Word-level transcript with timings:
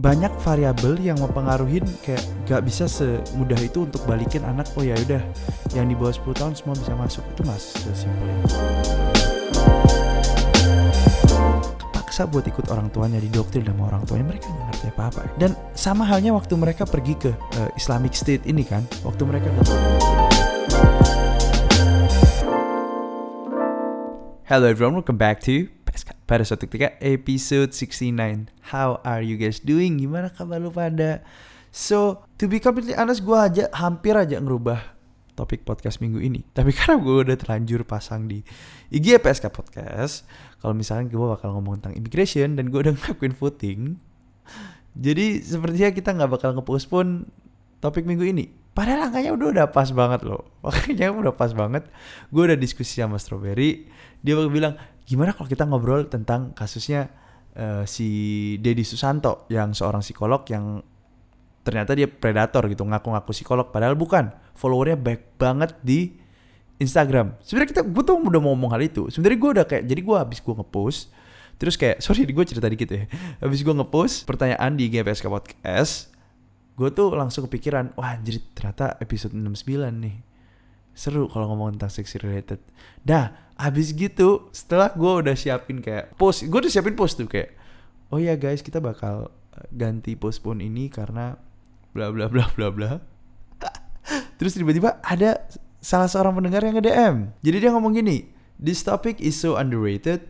banyak 0.00 0.32
variabel 0.40 0.96
yang 0.96 1.20
mempengaruhi 1.20 1.84
kayak 2.00 2.24
gak 2.48 2.64
bisa 2.64 2.88
semudah 2.88 3.60
itu 3.60 3.84
untuk 3.84 4.00
balikin 4.08 4.40
anak 4.48 4.64
oh 4.80 4.80
ya 4.80 4.96
udah 4.96 5.20
yang 5.76 5.92
di 5.92 5.94
bawah 5.94 6.16
10 6.16 6.40
tahun 6.40 6.52
semua 6.56 6.74
bisa 6.80 6.96
masuk. 6.96 7.20
Itu 7.36 7.44
mas 7.44 7.76
sesimpel 7.84 8.26
itu. 8.40 8.56
Kepaksa 11.76 12.24
buat 12.32 12.48
ikut 12.48 12.72
orang 12.72 12.88
tuanya 12.88 13.20
didoktrin 13.20 13.68
sama 13.68 13.92
orang 13.92 14.02
tuanya 14.08 14.24
mereka 14.32 14.48
nggak 14.48 14.66
ngerti 14.72 14.86
apa 14.88 15.02
apa 15.12 15.20
dan 15.36 15.50
sama 15.76 16.02
halnya 16.08 16.32
waktu 16.32 16.56
mereka 16.56 16.88
pergi 16.88 17.14
ke 17.20 17.30
uh, 17.60 17.70
Islamic 17.76 18.16
State 18.16 18.48
ini 18.48 18.64
kan 18.64 18.82
waktu 19.04 19.22
mereka 19.28 19.52
ke 19.52 19.62
Hello 24.50 24.66
everyone, 24.66 24.98
welcome 24.98 25.14
back 25.14 25.38
to 25.46 25.70
pada 26.28 26.42
suatu 26.46 26.68
ketika 26.68 26.94
episode 27.02 27.72
69. 27.72 28.48
How 28.72 29.00
are 29.02 29.24
you 29.24 29.40
guys 29.40 29.60
doing? 29.60 30.00
Gimana 30.00 30.28
kabar 30.30 30.60
lu 30.60 30.70
pada? 30.70 31.24
So, 31.70 32.26
to 32.36 32.50
be 32.50 32.58
completely 32.58 32.98
honest, 32.98 33.22
gue 33.22 33.38
aja 33.38 33.64
hampir 33.74 34.18
aja 34.18 34.42
ngerubah 34.42 35.00
topik 35.38 35.64
podcast 35.64 36.02
minggu 36.02 36.20
ini. 36.20 36.44
Tapi 36.56 36.74
karena 36.74 37.00
gue 37.00 37.14
udah 37.30 37.36
terlanjur 37.38 37.86
pasang 37.86 38.28
di 38.28 38.44
IG 38.90 39.16
PSK 39.22 39.48
Podcast, 39.54 40.28
kalau 40.60 40.76
misalkan 40.76 41.08
gue 41.08 41.18
bakal 41.18 41.56
ngomong 41.56 41.80
tentang 41.80 41.96
immigration 41.96 42.58
dan 42.58 42.68
gue 42.68 42.80
udah 42.82 42.92
ngelakuin 42.98 43.34
voting, 43.38 43.80
jadi 44.98 45.38
sepertinya 45.40 45.90
kita 45.94 46.10
nggak 46.12 46.30
bakal 46.30 46.50
ngepost 46.58 46.90
pun 46.90 47.30
topik 47.78 48.04
minggu 48.04 48.26
ini. 48.26 48.59
Padahal 48.70 49.10
angkanya 49.10 49.34
udah 49.34 49.48
udah 49.50 49.66
pas 49.74 49.88
banget 49.90 50.22
loh. 50.22 50.46
Makanya 50.64 51.10
udah 51.10 51.34
pas 51.34 51.50
banget. 51.50 51.86
Gue 52.30 52.46
udah 52.46 52.58
diskusi 52.58 53.02
sama 53.02 53.18
Strawberry. 53.18 53.90
Dia 54.22 54.38
bilang 54.46 54.78
gimana 55.04 55.34
kalau 55.34 55.50
kita 55.50 55.66
ngobrol 55.66 56.06
tentang 56.06 56.54
kasusnya 56.54 57.10
uh, 57.58 57.82
si 57.82 58.08
Dedi 58.62 58.86
Susanto 58.86 59.50
yang 59.50 59.74
seorang 59.74 60.06
psikolog 60.06 60.46
yang 60.46 60.86
ternyata 61.60 61.92
dia 61.92 62.08
predator 62.08 62.64
gitu 62.72 62.86
ngaku-ngaku 62.86 63.34
psikolog 63.34 63.68
padahal 63.74 63.98
bukan. 63.98 64.30
Followernya 64.54 64.96
baik 65.00 65.40
banget 65.40 65.74
di 65.82 66.14
Instagram. 66.80 67.36
Sebenarnya 67.44 67.70
kita 67.76 67.82
gue 67.84 68.02
tuh 68.06 68.16
udah 68.16 68.40
mau 68.40 68.54
ngomong 68.54 68.70
hal 68.72 68.82
itu. 68.86 69.10
Sebenarnya 69.10 69.38
gue 69.38 69.50
udah 69.60 69.66
kayak 69.66 69.84
jadi 69.84 70.00
gue 70.00 70.16
habis 70.16 70.38
gue 70.40 70.54
ngepost 70.54 71.12
terus 71.60 71.76
kayak 71.76 72.00
sorry 72.04 72.24
gue 72.24 72.44
cerita 72.46 72.70
dikit 72.70 72.88
ya. 72.88 73.04
Habis 73.42 73.66
gue 73.66 73.74
ngepost 73.74 74.24
pertanyaan 74.30 74.78
di 74.78 74.86
GPSK 74.88 75.26
Podcast 75.26 76.08
gue 76.80 76.88
tuh 76.96 77.12
langsung 77.12 77.44
kepikiran 77.44 77.92
wah 77.92 78.16
jadi 78.16 78.40
ternyata 78.56 78.96
episode 79.04 79.36
69 79.36 79.76
nih. 80.00 80.16
Seru 80.96 81.28
kalau 81.28 81.52
ngomong 81.52 81.76
tentang 81.76 81.92
sexy 81.92 82.16
related. 82.16 82.56
Dah 83.04 83.52
habis 83.60 83.92
gitu 83.92 84.48
setelah 84.56 84.88
gue 84.96 85.12
udah 85.20 85.36
siapin 85.36 85.84
kayak 85.84 86.16
post 86.16 86.48
gue 86.48 86.58
udah 86.64 86.72
siapin 86.72 86.96
post 86.96 87.20
tuh 87.20 87.28
kayak 87.28 87.52
oh 88.08 88.16
ya 88.16 88.32
guys 88.40 88.64
kita 88.64 88.80
bakal 88.80 89.28
eh, 89.60 89.68
ganti 89.76 90.16
postpone 90.16 90.64
ini 90.64 90.88
karena 90.88 91.36
bla 91.92 92.08
bla 92.08 92.32
bla 92.32 92.48
bla 92.56 92.72
bla. 92.72 92.90
Terus 94.40 94.56
tiba-tiba 94.56 94.96
ada 95.04 95.44
salah 95.84 96.08
seorang 96.08 96.32
pendengar 96.40 96.64
yang 96.64 96.80
nge-DM 96.80 97.16
jadi 97.44 97.56
dia 97.60 97.70
ngomong 97.76 97.92
gini 97.92 98.32
this 98.56 98.80
topic 98.80 99.20
is 99.20 99.36
so 99.36 99.60
underrated. 99.60 100.24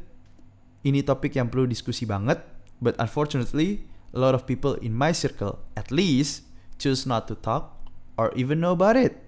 Ini 0.81 1.05
topik 1.05 1.37
yang 1.37 1.53
perlu 1.53 1.69
diskusi 1.69 2.09
banget 2.09 2.43
but 2.83 2.97
unfortunately 2.99 3.85
a 4.11 4.19
lot 4.19 4.35
of 4.35 4.47
people 4.47 4.75
in 4.81 4.95
my 4.95 5.15
circle 5.15 5.63
at 5.79 5.91
least 5.95 6.47
choose 6.81 7.07
not 7.07 7.27
to 7.31 7.35
talk 7.39 7.79
or 8.19 8.35
even 8.35 8.59
know 8.59 8.75
about 8.75 8.99
it 8.99 9.23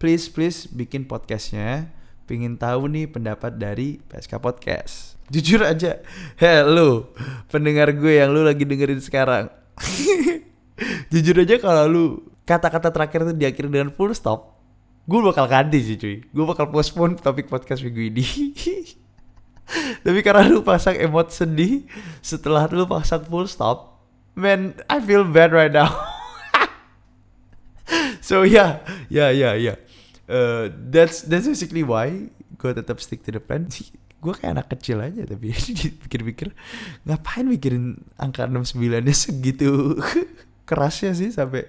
please 0.00 0.28
please 0.28 0.68
bikin 0.68 1.04
podcastnya 1.04 1.92
Pingin 2.24 2.56
tahu 2.56 2.88
nih 2.88 3.04
pendapat 3.04 3.60
dari 3.60 4.00
PSK 4.08 4.40
Podcast. 4.40 5.20
Jujur 5.28 5.60
aja, 5.60 6.00
hello 6.40 7.12
pendengar 7.52 7.92
gue 7.92 8.16
yang 8.16 8.32
lu 8.32 8.40
lagi 8.40 8.64
dengerin 8.64 8.96
sekarang. 8.96 9.52
Jujur 11.12 11.36
aja 11.44 11.60
kalau 11.60 11.84
lu 11.84 12.04
kata-kata 12.48 12.88
terakhir 12.88 13.28
itu 13.28 13.32
diakhiri 13.36 13.68
dengan 13.68 13.92
full 13.92 14.08
stop, 14.16 14.56
gue 15.04 15.20
bakal 15.20 15.44
ganti 15.52 15.84
sih 15.84 16.00
cuy. 16.00 16.24
Gue 16.24 16.44
bakal 16.48 16.72
postpone 16.72 17.20
topik 17.20 17.44
podcast 17.44 17.84
minggu 17.84 18.16
ini. 18.16 18.24
Tapi 20.04 20.20
karena 20.24 20.48
lu 20.48 20.64
pasang 20.64 20.96
emot 20.96 21.28
sedih 21.28 21.84
setelah 22.24 22.64
lu 22.72 22.88
pasang 22.88 23.20
full 23.28 23.44
stop, 23.44 23.93
man, 24.34 24.74
I 24.90 25.00
feel 25.00 25.24
bad 25.24 25.54
right 25.54 25.72
now. 25.72 25.90
so 28.20 28.42
yeah, 28.42 28.82
yeah, 29.08 29.30
yeah, 29.30 29.54
yeah. 29.54 29.76
Uh, 30.28 30.70
that's 30.90 31.22
that's 31.26 31.46
basically 31.46 31.82
why 31.82 32.30
gue 32.58 32.70
tetap 32.74 33.00
stick 33.00 33.22
to 33.24 33.30
the 33.34 33.42
plan. 33.42 33.70
Gue 34.24 34.32
kayak 34.32 34.56
anak 34.56 34.72
kecil 34.72 35.04
aja 35.04 35.20
tapi 35.28 35.52
pikir-pikir 36.08 36.56
ngapain 37.04 37.44
mikirin 37.44 38.00
angka 38.16 38.48
69 38.48 39.04
nya 39.04 39.12
segitu 39.12 40.00
kerasnya 40.64 41.12
sih 41.12 41.28
sampai 41.28 41.68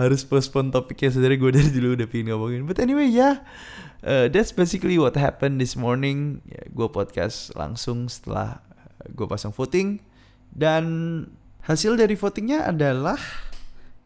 harus 0.00 0.24
postpone 0.24 0.72
topiknya 0.72 1.12
sebenarnya 1.12 1.38
gue 1.44 1.50
dari 1.60 1.70
dulu 1.76 1.88
udah 2.00 2.08
pengen 2.08 2.32
ngomongin. 2.32 2.64
But 2.64 2.80
anyway 2.80 3.12
ya 3.12 3.20
yeah, 3.20 3.34
uh, 4.00 4.26
that's 4.32 4.48
basically 4.48 4.96
what 4.96 5.12
happened 5.12 5.60
this 5.60 5.76
morning. 5.76 6.40
Ya, 6.48 6.72
gue 6.72 6.88
podcast 6.88 7.52
langsung 7.52 8.08
setelah 8.08 8.64
gue 9.12 9.28
pasang 9.28 9.52
voting 9.52 10.00
dan 10.56 10.84
hasil 11.64 11.96
dari 11.96 12.16
votingnya 12.16 12.68
adalah 12.68 13.18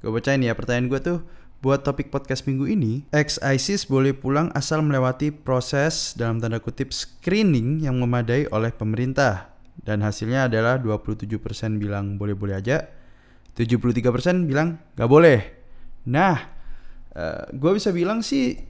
gue 0.01 0.11
bacain 0.13 0.43
ya 0.43 0.53
pertanyaan 0.53 0.89
gue 0.91 1.01
tuh 1.01 1.19
Buat 1.65 1.81
topik 1.81 2.13
podcast 2.13 2.45
minggu 2.45 2.69
ini, 2.69 3.09
ex-ISIS 3.09 3.89
boleh 3.89 4.13
pulang 4.13 4.53
asal 4.53 4.85
melewati 4.85 5.33
proses 5.33 6.13
dalam 6.13 6.37
tanda 6.37 6.61
kutip 6.61 6.93
screening 6.93 7.81
yang 7.81 7.97
memadai 7.97 8.45
oleh 8.53 8.69
pemerintah. 8.69 9.49
Dan 9.73 10.05
hasilnya 10.05 10.53
adalah 10.53 10.77
27% 10.77 11.41
bilang 11.81 12.21
boleh-boleh 12.21 12.61
aja, 12.61 12.85
73% 13.57 14.45
bilang 14.45 14.77
gak 14.93 15.09
boleh. 15.09 15.41
Nah, 16.05 16.37
uh, 17.17 17.49
eh, 17.49 17.57
gue 17.57 17.73
bisa 17.73 17.97
bilang 17.97 18.21
sih 18.21 18.61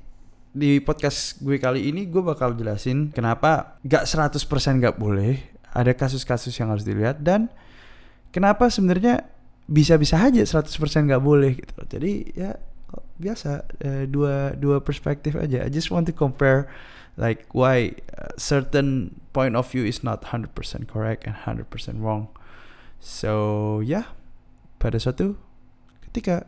di 0.55 0.79
podcast 0.79 1.43
gue 1.43 1.59
kali 1.59 1.91
ini 1.91 2.07
gue 2.07 2.23
bakal 2.23 2.55
jelasin 2.55 3.11
kenapa 3.11 3.83
gak 3.83 4.07
100% 4.07 4.39
gak 4.79 5.03
boleh. 5.03 5.43
Ada 5.75 5.99
kasus-kasus 5.99 6.55
yang 6.63 6.71
harus 6.71 6.87
dilihat 6.87 7.27
dan 7.27 7.51
kenapa 8.35 8.67
sebenarnya 8.67 9.23
bisa-bisa 9.71 10.19
aja 10.19 10.43
100% 10.43 10.67
gak 11.07 11.23
boleh 11.23 11.57
gitu. 11.57 11.79
Jadi 11.87 12.35
ya 12.35 12.59
biasa 13.15 13.63
uh, 13.63 14.05
dua 14.11 14.59
dua 14.59 14.83
perspektif 14.83 15.39
aja. 15.39 15.63
I 15.63 15.71
just 15.71 15.95
want 15.95 16.11
to 16.11 16.15
compare 16.15 16.67
like 17.15 17.47
why 17.55 17.95
uh, 18.19 18.35
certain 18.35 19.21
point 19.31 19.55
of 19.55 19.71
view 19.71 19.87
is 19.87 20.03
not 20.03 20.35
100% 20.35 20.51
correct 20.91 21.25
and 21.25 21.39
100% 21.39 21.71
wrong. 22.03 22.29
So 22.99 23.79
ya 23.81 24.03
yeah, 24.03 24.07
pada 24.83 24.99
suatu 24.99 25.39
ketika 26.11 26.45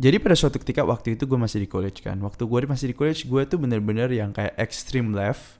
jadi 0.00 0.16
pada 0.16 0.32
suatu 0.32 0.56
ketika 0.56 0.80
waktu 0.80 1.12
itu 1.12 1.28
gue 1.28 1.36
masih 1.36 1.60
di 1.60 1.68
college 1.68 2.00
kan. 2.00 2.16
Waktu 2.24 2.48
gue 2.48 2.58
masih 2.64 2.88
di 2.88 2.96
college 2.96 3.28
gue 3.28 3.42
tuh 3.44 3.60
bener-bener 3.60 4.08
yang 4.08 4.32
kayak 4.32 4.56
extreme 4.56 5.12
left. 5.12 5.59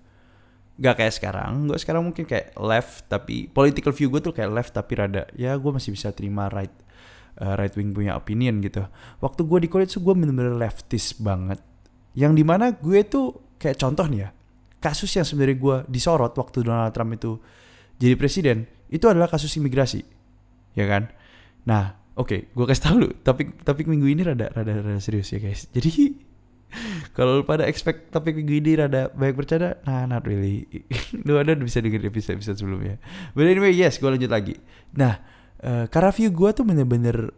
Gak 0.80 0.96
kayak 0.96 1.12
sekarang. 1.12 1.68
Gue 1.68 1.76
sekarang 1.76 2.02
mungkin 2.08 2.24
kayak 2.24 2.56
left 2.56 3.06
tapi 3.12 3.46
political 3.52 3.92
view 3.92 4.08
gue 4.08 4.24
tuh 4.24 4.32
kayak 4.32 4.50
left 4.50 4.72
tapi 4.72 4.96
rada 4.96 5.28
ya 5.36 5.52
gue 5.60 5.70
masih 5.70 5.92
bisa 5.92 6.08
terima 6.16 6.48
right 6.48 6.72
uh, 7.38 7.54
right 7.54 7.72
wing 7.76 7.92
punya 7.92 8.16
opinion 8.16 8.58
gitu. 8.64 8.84
Waktu 9.20 9.44
gue 9.44 9.58
di 9.64 9.68
college 9.68 10.00
gue 10.00 10.14
bener-bener 10.16 10.56
leftist 10.56 11.20
banget. 11.20 11.60
Yang 12.16 12.32
di 12.42 12.44
mana 12.48 12.72
gue 12.74 13.00
tuh 13.06 13.54
kayak 13.60 13.76
contoh 13.76 14.08
nih 14.08 14.26
ya, 14.26 14.28
kasus 14.82 15.12
yang 15.14 15.28
sebenarnya 15.28 15.56
gue 15.60 15.76
disorot 15.92 16.32
waktu 16.34 16.64
Donald 16.64 16.91
Trump 16.97 17.12
itu 17.14 17.38
jadi 18.00 18.16
presiden, 18.16 18.64
itu 18.88 19.04
adalah 19.06 19.28
kasus 19.28 19.52
imigrasi, 19.60 20.00
ya 20.72 20.88
kan? 20.88 21.12
Nah, 21.68 22.00
oke, 22.16 22.26
okay, 22.26 22.41
gue 22.48 22.64
kasih 22.64 22.82
tau 22.82 22.97
lu, 22.97 23.12
topik 23.20 23.60
topik 23.60 23.84
minggu 23.86 24.08
ini 24.08 24.24
rada 24.24 24.48
rada 24.50 24.80
rada 24.80 24.98
serius 24.98 25.28
ya 25.30 25.38
guys. 25.38 25.68
Jadi 25.68 26.16
kalau 27.16 27.42
pada 27.42 27.66
expect 27.66 28.15
topik 28.15 28.39
minggu 28.39 28.62
ini 28.62 28.72
rada 28.78 29.10
banyak 29.12 29.36
bercanda, 29.36 29.78
nah 29.84 30.06
not 30.06 30.24
really. 30.24 30.66
lu 31.27 31.36
ada 31.36 31.59
bisa 31.59 31.83
dengerin 31.83 32.10
episode 32.10 32.39
episode 32.39 32.59
sebelumnya. 32.59 32.97
But 33.34 33.50
anyway, 33.50 33.74
yes, 33.74 33.98
gue 33.98 34.09
lanjut 34.09 34.30
lagi. 34.30 34.54
Nah, 34.94 35.21
uh, 35.65 35.86
karena 35.91 36.10
view 36.15 36.30
gue 36.33 36.50
tuh 36.54 36.65
bener-bener 36.65 37.30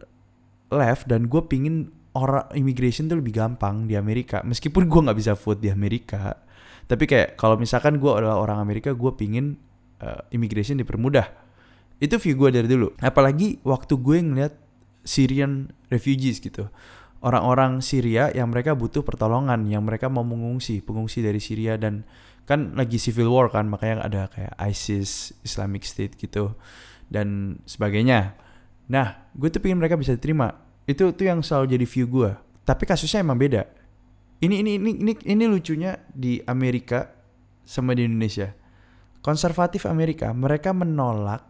left 0.73 1.05
dan 1.05 1.29
gue 1.29 1.41
pingin 1.45 1.93
orang 2.13 2.45
immigration 2.53 3.09
tuh 3.09 3.17
lebih 3.17 3.33
gampang 3.33 3.89
di 3.89 3.97
Amerika 3.97 4.45
meskipun 4.45 4.85
gue 4.85 4.99
nggak 5.09 5.17
bisa 5.17 5.33
vote 5.33 5.61
di 5.61 5.69
Amerika 5.73 6.37
tapi 6.85 7.09
kayak 7.09 7.39
kalau 7.39 7.57
misalkan 7.57 7.97
gue 7.97 8.11
adalah 8.11 8.37
orang 8.37 8.61
Amerika 8.61 8.93
gue 8.93 9.11
pingin 9.17 9.57
uh, 10.01 10.21
immigration 10.29 10.77
dipermudah 10.77 11.25
itu 11.97 12.15
view 12.21 12.35
gue 12.37 12.49
dari 12.53 12.67
dulu 12.69 12.93
apalagi 13.01 13.61
waktu 13.65 13.93
gue 13.97 14.17
ngeliat 14.21 14.53
Syrian 15.03 15.73
refugees 15.89 16.39
gitu 16.39 16.69
orang-orang 17.23 17.79
Syria 17.79 18.29
yang 18.35 18.51
mereka 18.51 18.75
butuh 18.75 19.01
pertolongan 19.01 19.63
yang 19.71 19.87
mereka 19.87 20.11
mau 20.11 20.27
mengungsi 20.27 20.83
pengungsi 20.83 21.23
dari 21.23 21.39
Syria 21.39 21.79
dan 21.79 22.03
kan 22.43 22.75
lagi 22.75 22.99
civil 22.99 23.31
war 23.31 23.47
kan 23.47 23.71
makanya 23.71 24.03
ada 24.03 24.21
kayak 24.27 24.53
ISIS 24.59 25.31
Islamic 25.47 25.87
State 25.87 26.19
gitu 26.19 26.51
dan 27.07 27.59
sebagainya. 27.63 28.35
Nah, 28.91 29.31
gue 29.31 29.47
tuh 29.47 29.63
pengen 29.63 29.79
mereka 29.79 29.95
bisa 29.95 30.11
diterima. 30.11 30.51
Itu 30.83 31.15
tuh 31.15 31.23
yang 31.23 31.39
selalu 31.39 31.79
jadi 31.79 31.85
view 31.87 32.05
gue. 32.11 32.31
Tapi 32.67 32.83
kasusnya 32.83 33.23
emang 33.23 33.39
beda. 33.39 33.63
Ini 34.43 34.59
ini 34.59 34.75
ini 34.75 34.91
ini 34.99 35.13
ini 35.23 35.43
lucunya 35.47 35.95
di 36.11 36.43
Amerika 36.43 37.07
sama 37.63 37.95
di 37.95 38.03
Indonesia. 38.03 38.51
Konservatif 39.23 39.87
Amerika, 39.87 40.35
mereka 40.35 40.75
menolak 40.75 41.47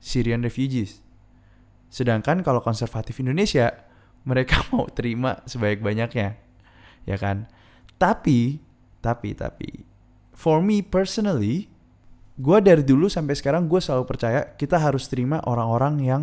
Syrian 0.00 0.40
refugees. 0.40 1.04
Sedangkan 1.92 2.40
kalau 2.40 2.64
konservatif 2.64 3.20
Indonesia, 3.20 3.83
mereka 4.24 4.64
mau 4.72 4.88
terima 4.90 5.40
sebaik-banyaknya. 5.44 6.36
Ya 7.04 7.16
kan? 7.20 7.48
Tapi, 8.00 8.58
tapi, 9.04 9.36
tapi, 9.36 9.70
for 10.34 10.64
me 10.64 10.82
personally, 10.82 11.70
gue 12.34 12.58
dari 12.58 12.82
dulu 12.82 13.06
sampai 13.06 13.38
sekarang 13.38 13.70
gue 13.70 13.78
selalu 13.78 14.04
percaya 14.08 14.40
kita 14.58 14.80
harus 14.80 15.06
terima 15.06 15.38
orang-orang 15.46 15.94
yang 16.02 16.22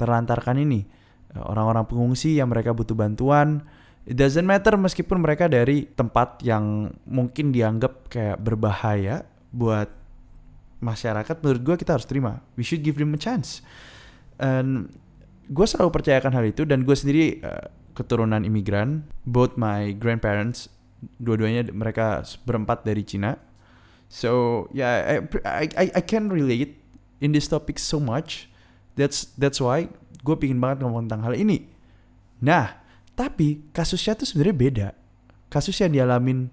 terlantarkan 0.00 0.58
ini. 0.60 0.84
Orang-orang 1.36 1.84
pengungsi 1.84 2.40
yang 2.40 2.48
mereka 2.48 2.72
butuh 2.72 2.96
bantuan. 2.96 3.60
It 4.08 4.16
doesn't 4.16 4.46
matter 4.46 4.72
meskipun 4.80 5.20
mereka 5.20 5.50
dari 5.52 5.84
tempat 5.84 6.40
yang 6.40 6.94
mungkin 7.04 7.52
dianggap 7.52 8.08
kayak 8.08 8.40
berbahaya 8.40 9.28
buat 9.52 9.92
masyarakat. 10.80 11.36
Menurut 11.44 11.62
gue 11.62 11.76
kita 11.76 12.00
harus 12.00 12.08
terima. 12.08 12.40
We 12.56 12.64
should 12.64 12.80
give 12.80 12.96
them 12.96 13.12
a 13.12 13.20
chance 13.20 13.60
and 14.40 14.92
gue 15.46 15.66
selalu 15.66 15.90
percayakan 15.94 16.32
hal 16.34 16.44
itu 16.46 16.62
dan 16.66 16.82
gue 16.82 16.96
sendiri 16.96 17.40
uh, 17.42 17.70
keturunan 17.94 18.42
imigran. 18.42 19.06
Both 19.26 19.54
my 19.58 19.94
grandparents 19.96 20.70
dua-duanya 21.22 21.70
mereka 21.70 22.24
berempat 22.44 22.82
dari 22.82 23.02
Cina. 23.06 23.38
So 24.06 24.64
yeah 24.70 25.22
I, 25.46 25.66
I 25.74 25.86
I 25.98 26.02
can 26.02 26.30
relate 26.30 26.78
in 27.18 27.34
this 27.34 27.50
topic 27.50 27.78
so 27.78 27.98
much. 27.98 28.50
That's 28.94 29.30
that's 29.34 29.58
why 29.58 29.90
gue 30.22 30.36
pingin 30.38 30.62
banget 30.62 30.86
ngomong 30.86 31.10
tentang 31.10 31.26
hal 31.26 31.34
ini. 31.34 31.66
Nah 32.42 32.82
tapi 33.16 33.64
kasusnya 33.72 34.18
tuh 34.18 34.28
sebenarnya 34.28 34.56
beda. 34.56 34.88
Kasus 35.46 35.78
yang 35.78 35.94
dialamin 35.94 36.50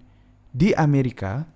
di 0.53 0.71
Amerika 0.77 1.49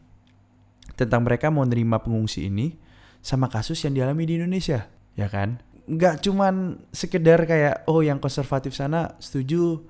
tentang 0.97 1.21
mereka 1.21 1.53
mau 1.53 1.61
nerima 1.63 2.01
pengungsi 2.01 2.49
ini 2.49 2.73
sama 3.21 3.45
kasus 3.47 3.77
yang 3.85 3.93
dialami 3.93 4.25
di 4.25 4.33
Indonesia 4.41 4.89
ya 5.13 5.27
kan 5.29 5.61
nggak 5.87 6.19
cuman 6.19 6.83
sekedar 6.91 7.47
kayak 7.47 7.87
oh 7.87 8.03
yang 8.03 8.19
konservatif 8.19 8.75
sana 8.75 9.15
setuju 9.23 9.87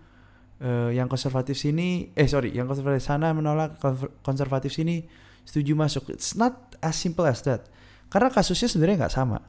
uh, 0.61 0.93
yang 0.93 1.09
konservatif 1.09 1.57
sini 1.57 2.13
eh 2.13 2.29
sorry 2.29 2.53
yang 2.53 2.69
konservatif 2.69 3.01
sana 3.01 3.33
menolak 3.33 3.81
konservatif 4.21 4.73
sini 4.73 5.01
setuju 5.47 5.73
masuk. 5.79 6.11
It's 6.11 6.35
not 6.35 6.75
as 6.83 6.99
simple 6.99 7.23
as 7.23 7.39
that. 7.47 7.71
Karena 8.11 8.27
kasusnya 8.27 8.67
sebenarnya 8.67 9.07
nggak 9.07 9.15
sama. 9.15 9.39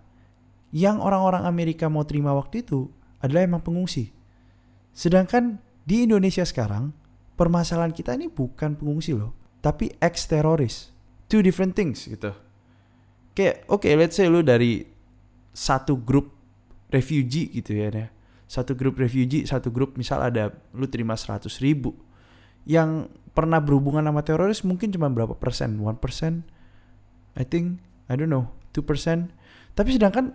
Yang 0.71 1.03
orang-orang 1.03 1.43
Amerika 1.43 1.91
mau 1.91 2.07
terima 2.07 2.31
waktu 2.33 2.63
itu 2.63 2.87
adalah 3.19 3.43
emang 3.43 3.67
pengungsi. 3.67 4.15
Sedangkan 4.95 5.59
di 5.83 6.07
Indonesia 6.07 6.47
sekarang 6.47 6.95
permasalahan 7.35 7.91
kita 7.91 8.15
ini 8.15 8.31
bukan 8.31 8.79
pengungsi 8.79 9.15
loh 9.15 9.35
tapi 9.59 9.91
ex 9.99 10.31
teroris 10.31 10.95
two 11.27 11.43
different 11.43 11.75
things 11.75 12.07
gitu. 12.07 12.31
Kayak 13.35 13.67
oke 13.67 13.87
okay, 13.87 13.99
let's 13.99 14.15
say 14.15 14.31
lu 14.31 14.43
dari 14.47 14.87
satu 15.51 15.99
grup 15.99 16.38
refugee 16.93 17.53
gitu 17.53 17.77
ya 17.77 17.89
deh. 17.93 18.09
Satu 18.49 18.73
grup 18.73 18.97
refugee, 18.97 19.45
satu 19.45 19.69
grup 19.69 20.01
misal 20.01 20.25
ada 20.25 20.57
lu 20.73 20.89
terima 20.89 21.15
100 21.17 21.45
ribu. 21.61 21.93
Yang 22.65 23.13
pernah 23.37 23.61
berhubungan 23.61 24.05
sama 24.05 24.25
teroris 24.25 24.65
mungkin 24.65 24.89
cuma 24.89 25.13
berapa 25.13 25.37
persen? 25.37 25.77
One 25.81 26.01
persen? 26.01 26.49
I 27.37 27.45
think, 27.45 27.79
I 28.09 28.17
don't 28.17 28.33
know, 28.33 28.51
two 28.73 28.81
persen. 28.81 29.31
Tapi 29.77 29.95
sedangkan 29.95 30.33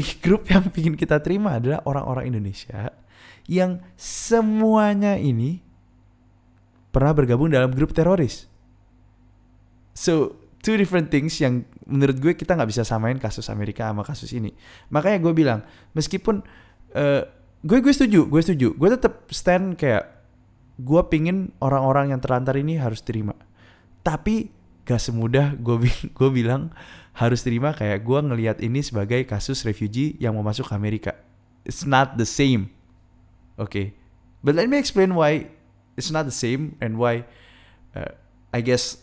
grup 0.24 0.50
yang 0.50 0.68
ingin 0.74 0.98
kita 0.98 1.22
terima 1.22 1.62
adalah 1.62 1.80
orang-orang 1.86 2.34
Indonesia 2.34 2.90
yang 3.46 3.82
semuanya 3.98 5.18
ini 5.18 5.62
pernah 6.90 7.14
bergabung 7.14 7.50
dalam 7.50 7.70
grup 7.70 7.94
teroris. 7.94 8.50
So, 9.94 10.39
two 10.60 10.76
different 10.76 11.08
things 11.08 11.40
yang 11.40 11.64
menurut 11.88 12.20
gue 12.20 12.32
kita 12.36 12.52
nggak 12.52 12.70
bisa 12.70 12.84
samain 12.84 13.16
kasus 13.16 13.48
Amerika 13.48 13.88
sama 13.88 14.04
kasus 14.04 14.30
ini. 14.36 14.52
Makanya 14.92 15.18
gue 15.20 15.32
bilang 15.32 15.60
meskipun 15.96 16.44
uh, 16.96 17.22
gue 17.64 17.78
gue 17.80 17.92
setuju, 17.92 18.28
gue 18.28 18.40
setuju, 18.44 18.68
gue 18.76 18.88
tetap 18.92 19.24
stand 19.32 19.76
kayak 19.76 20.04
gue 20.80 21.02
pingin 21.12 21.52
orang-orang 21.60 22.12
yang 22.12 22.20
terlantar 22.20 22.56
ini 22.56 22.76
harus 22.76 23.00
terima. 23.00 23.36
Tapi 24.00 24.52
gak 24.84 25.00
semudah 25.00 25.56
gue 25.56 25.76
gue 26.18 26.30
bilang 26.32 26.72
harus 27.16 27.44
terima 27.44 27.72
kayak 27.76 28.00
gue 28.04 28.18
ngelihat 28.20 28.56
ini 28.64 28.80
sebagai 28.80 29.24
kasus 29.28 29.64
refugee 29.64 30.16
yang 30.20 30.36
mau 30.36 30.44
masuk 30.44 30.72
Amerika. 30.72 31.16
It's 31.64 31.84
not 31.84 32.16
the 32.16 32.28
same. 32.28 32.72
Oke. 33.60 33.68
Okay. 33.68 33.86
But 34.40 34.56
let 34.56 34.72
me 34.72 34.80
explain 34.80 35.12
why 35.12 35.52
it's 36.00 36.08
not 36.08 36.24
the 36.24 36.32
same 36.32 36.80
and 36.80 36.96
why 36.96 37.28
uh, 37.92 38.16
I 38.56 38.64
guess 38.64 38.96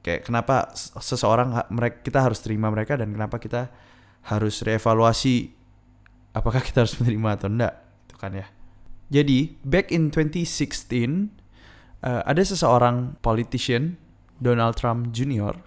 kayak 0.00 0.24
kenapa 0.24 0.72
seseorang 0.76 1.56
mereka 1.68 2.00
kita 2.00 2.18
harus 2.24 2.40
terima 2.40 2.72
mereka 2.72 2.96
dan 2.96 3.12
kenapa 3.12 3.36
kita 3.36 3.68
harus 4.28 4.60
reevaluasi 4.64 5.52
apakah 6.32 6.60
kita 6.64 6.84
harus 6.84 6.96
menerima 7.00 7.28
atau 7.36 7.48
enggak 7.52 7.74
itu 8.08 8.16
kan 8.16 8.32
ya 8.32 8.46
jadi 9.10 9.58
back 9.66 9.90
in 9.90 10.14
2016 10.14 11.40
uh, 12.06 12.22
ada 12.24 12.42
seseorang 12.46 13.18
politician 13.20 13.98
Donald 14.40 14.78
Trump 14.78 15.12
Jr. 15.12 15.58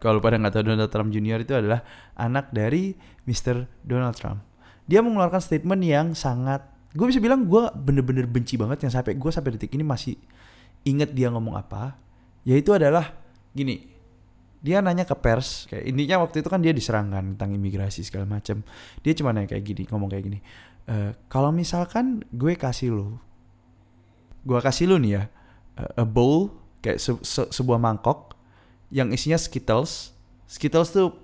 Kalau 0.00 0.20
pada 0.20 0.36
nggak 0.40 0.52
tahu 0.52 0.64
Donald 0.74 0.90
Trump 0.92 1.12
Jr. 1.12 1.44
itu 1.44 1.54
adalah 1.56 1.84
anak 2.16 2.52
dari 2.52 2.96
Mr. 3.24 3.68
Donald 3.84 4.16
Trump. 4.16 4.42
Dia 4.88 5.04
mengeluarkan 5.04 5.38
statement 5.38 5.82
yang 5.84 6.06
sangat, 6.16 6.64
gue 6.96 7.06
bisa 7.06 7.20
bilang 7.20 7.46
gue 7.46 7.68
bener-bener 7.76 8.24
benci 8.24 8.56
banget 8.56 8.88
yang 8.88 8.92
sampai 8.92 9.14
gue 9.14 9.30
sampai 9.30 9.54
detik 9.54 9.72
ini 9.76 9.84
masih 9.84 10.16
inget 10.88 11.12
dia 11.12 11.28
ngomong 11.28 11.54
apa. 11.54 12.00
Yaitu 12.48 12.72
adalah 12.72 13.19
gini 13.52 13.88
dia 14.60 14.84
nanya 14.84 15.08
ke 15.08 15.16
pers 15.16 15.64
kayak 15.72 15.88
intinya 15.88 16.26
waktu 16.26 16.44
itu 16.44 16.48
kan 16.52 16.60
dia 16.60 16.76
diserang 16.76 17.08
kan 17.08 17.34
tentang 17.34 17.56
imigrasi 17.56 18.04
segala 18.04 18.28
macam 18.28 18.60
dia 19.00 19.12
cuma 19.16 19.32
nanya 19.32 19.56
kayak 19.56 19.64
gini 19.64 19.82
ngomong 19.88 20.12
kayak 20.12 20.24
gini 20.28 20.38
e, 20.84 21.16
kalau 21.32 21.48
misalkan 21.48 22.20
gue 22.28 22.52
kasih 22.60 22.92
lo 22.92 23.16
gue 24.44 24.60
kasih 24.60 24.84
lo 24.92 25.00
nih 25.00 25.12
ya 25.16 25.24
a 25.96 26.04
bowl 26.04 26.52
kayak 26.84 26.98
se 27.00 27.12
se 27.24 27.42
sebuah 27.52 27.80
mangkok 27.80 28.36
yang 28.90 29.14
isinya 29.14 29.38
skittles. 29.38 30.12
Skittles 30.50 30.90
tuh 30.90 31.14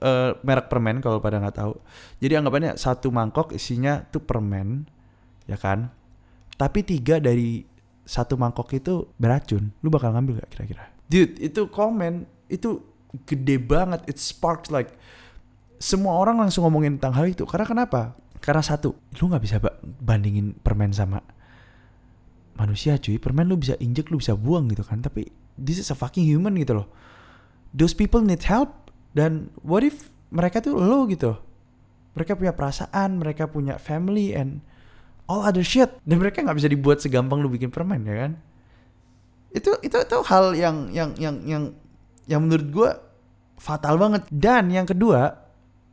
uh, 0.00 0.32
merek 0.40 0.72
permen 0.72 1.04
kalau 1.04 1.20
pada 1.20 1.36
nggak 1.38 1.56
tahu. 1.60 1.76
Jadi 2.18 2.32
anggapannya 2.40 2.80
satu 2.80 3.12
mangkok 3.12 3.52
isinya 3.52 4.00
tuh 4.08 4.24
permen 4.24 4.88
ya 5.44 5.60
kan? 5.60 5.92
Tapi 6.56 6.80
tiga 6.86 7.20
dari 7.20 7.66
satu 8.08 8.40
mangkok 8.40 8.72
itu 8.72 9.12
beracun. 9.20 9.74
Lu 9.84 9.92
bakal 9.92 10.16
ngambil 10.16 10.44
gak 10.44 10.50
kira-kira 10.54 10.93
dude 11.08 11.36
itu 11.40 11.68
komen 11.68 12.24
itu 12.48 12.80
gede 13.28 13.60
banget. 13.60 14.02
It 14.10 14.18
sparks 14.18 14.72
like 14.72 14.92
semua 15.78 16.16
orang 16.16 16.40
langsung 16.40 16.66
ngomongin 16.66 16.98
tentang 16.98 17.14
hal 17.20 17.26
itu. 17.30 17.44
Karena 17.46 17.66
kenapa? 17.68 18.16
Karena 18.40 18.60
satu 18.60 18.96
lu 19.20 19.30
nggak 19.30 19.42
bisa 19.44 19.56
bandingin 20.02 20.56
permen 20.60 20.92
sama 20.92 21.22
manusia 22.58 22.98
cuy. 22.98 23.16
Permen 23.20 23.48
lu 23.48 23.56
bisa 23.56 23.78
injek 23.78 24.10
lu 24.10 24.20
bisa 24.20 24.36
buang 24.36 24.68
gitu 24.72 24.84
kan. 24.84 25.00
Tapi 25.00 25.28
this 25.56 25.80
is 25.80 25.88
a 25.92 25.96
fucking 25.96 26.26
human 26.26 26.56
gitu 26.58 26.82
loh. 26.82 26.88
Those 27.74 27.94
people 27.94 28.22
need 28.22 28.44
help. 28.44 28.90
Dan 29.14 29.54
what 29.62 29.86
if 29.86 30.10
mereka 30.34 30.58
tuh 30.58 30.74
lo 30.74 31.06
gitu? 31.06 31.38
Mereka 32.18 32.38
punya 32.38 32.54
perasaan 32.54 33.18
mereka 33.18 33.46
punya 33.50 33.78
family 33.78 34.34
and 34.34 34.62
all 35.30 35.42
other 35.42 35.62
shit. 35.62 35.90
Dan 36.02 36.18
mereka 36.18 36.42
nggak 36.42 36.58
bisa 36.58 36.70
dibuat 36.70 36.98
segampang 36.98 37.42
lu 37.42 37.50
bikin 37.50 37.70
permen 37.70 38.02
ya 38.06 38.26
kan 38.26 38.32
itu 39.54 39.70
itu 39.86 39.96
itu 39.96 40.18
hal 40.26 40.52
yang 40.58 40.90
yang 40.90 41.14
yang 41.16 41.36
yang 41.46 41.62
yang 42.26 42.40
menurut 42.42 42.68
gue 42.68 42.90
fatal 43.56 43.96
banget. 43.96 44.26
Dan 44.28 44.68
yang 44.74 44.84
kedua 44.84 45.38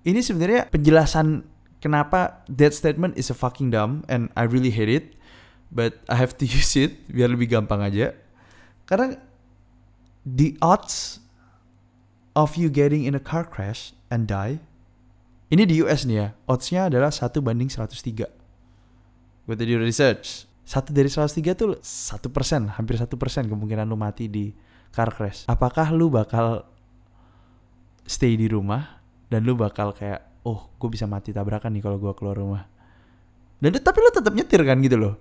ini 0.02 0.20
sebenarnya 0.20 0.68
penjelasan 0.74 1.46
kenapa 1.78 2.42
that 2.50 2.74
statement 2.74 3.14
is 3.16 3.30
a 3.30 3.38
fucking 3.38 3.70
dumb 3.70 4.02
and 4.10 4.34
I 4.34 4.50
really 4.50 4.74
hate 4.74 4.90
it 4.90 5.14
but 5.70 6.02
I 6.10 6.18
have 6.18 6.34
to 6.42 6.46
use 6.60 6.74
it 6.74 7.06
biar 7.08 7.30
lebih 7.30 7.54
gampang 7.54 7.86
aja. 7.86 8.18
Karena 8.90 9.16
the 10.26 10.58
odds 10.60 11.22
of 12.36 12.58
you 12.58 12.68
getting 12.68 13.06
in 13.06 13.14
a 13.14 13.24
car 13.24 13.46
crash 13.46 13.94
and 14.10 14.28
die 14.28 14.60
ini 15.52 15.68
di 15.68 15.84
US 15.84 16.08
nih 16.08 16.18
ya 16.18 16.28
oddsnya 16.48 16.88
adalah 16.88 17.12
satu 17.12 17.44
banding 17.44 17.68
103 17.68 18.24
gue 19.46 19.56
tadi 19.58 19.74
research 19.76 20.48
satu 20.62 20.94
dari 20.94 21.10
103 21.10 21.58
tuh 21.58 21.78
satu 21.82 22.30
persen, 22.30 22.70
hampir 22.72 22.96
satu 22.96 23.18
persen 23.18 23.50
kemungkinan 23.50 23.86
lu 23.90 23.98
mati 23.98 24.30
di 24.30 24.54
car 24.94 25.10
crash. 25.12 25.50
Apakah 25.50 25.90
lu 25.92 26.12
bakal 26.12 26.64
stay 28.06 28.36
di 28.38 28.48
rumah 28.48 29.02
dan 29.28 29.44
lu 29.48 29.58
bakal 29.58 29.96
kayak, 29.96 30.44
oh 30.46 30.72
gue 30.78 30.90
bisa 30.92 31.08
mati 31.10 31.32
tabrakan 31.32 31.74
nih 31.74 31.84
kalau 31.84 31.98
gue 31.98 32.14
keluar 32.14 32.38
rumah. 32.38 32.64
Dan 33.62 33.78
tapi 33.78 33.98
lu 34.02 34.10
tetap 34.10 34.34
nyetir 34.34 34.62
kan 34.66 34.78
gitu 34.82 34.98
loh. 34.98 35.16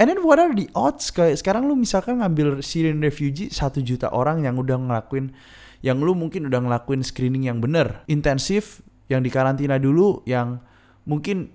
And 0.00 0.08
then 0.08 0.24
what 0.24 0.40
are 0.40 0.48
the 0.56 0.64
odds 0.72 1.12
kayak 1.12 1.36
sekarang 1.36 1.68
lu 1.68 1.76
misalkan 1.76 2.24
ngambil 2.24 2.64
Syrian 2.64 3.04
refugee 3.04 3.52
satu 3.52 3.84
juta 3.84 4.08
orang 4.08 4.48
yang 4.48 4.56
udah 4.56 4.80
ngelakuin 4.80 5.36
yang 5.84 6.00
lu 6.00 6.16
mungkin 6.16 6.48
udah 6.48 6.56
ngelakuin 6.56 7.04
screening 7.04 7.52
yang 7.52 7.60
bener 7.60 8.00
intensif 8.08 8.80
yang 9.12 9.20
dikarantina 9.20 9.76
dulu 9.76 10.24
yang 10.24 10.60
mungkin 11.04 11.52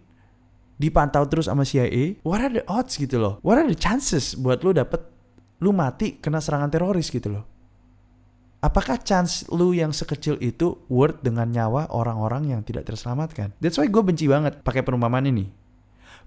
dipantau 0.76 1.24
terus 1.28 1.48
sama 1.48 1.64
CIA, 1.64 2.20
what 2.22 2.44
are 2.44 2.52
the 2.52 2.64
odds 2.68 3.00
gitu 3.00 3.20
loh? 3.20 3.40
What 3.42 3.60
are 3.60 3.68
the 3.68 3.78
chances 3.78 4.36
buat 4.36 4.62
lu 4.62 4.76
dapet 4.76 5.00
lu 5.64 5.72
mati 5.72 6.20
kena 6.20 6.44
serangan 6.44 6.72
teroris 6.72 7.08
gitu 7.08 7.32
loh? 7.32 7.46
Apakah 8.60 8.98
chance 8.98 9.46
lu 9.54 9.78
yang 9.78 9.94
sekecil 9.94 10.42
itu 10.42 10.82
worth 10.90 11.22
dengan 11.22 11.54
nyawa 11.54 11.86
orang-orang 11.94 12.50
yang 12.50 12.62
tidak 12.66 12.90
terselamatkan? 12.90 13.54
That's 13.62 13.78
why 13.78 13.86
gue 13.86 14.02
benci 14.02 14.26
banget 14.26 14.66
pakai 14.66 14.82
perumpamaan 14.82 15.30
ini. 15.30 15.54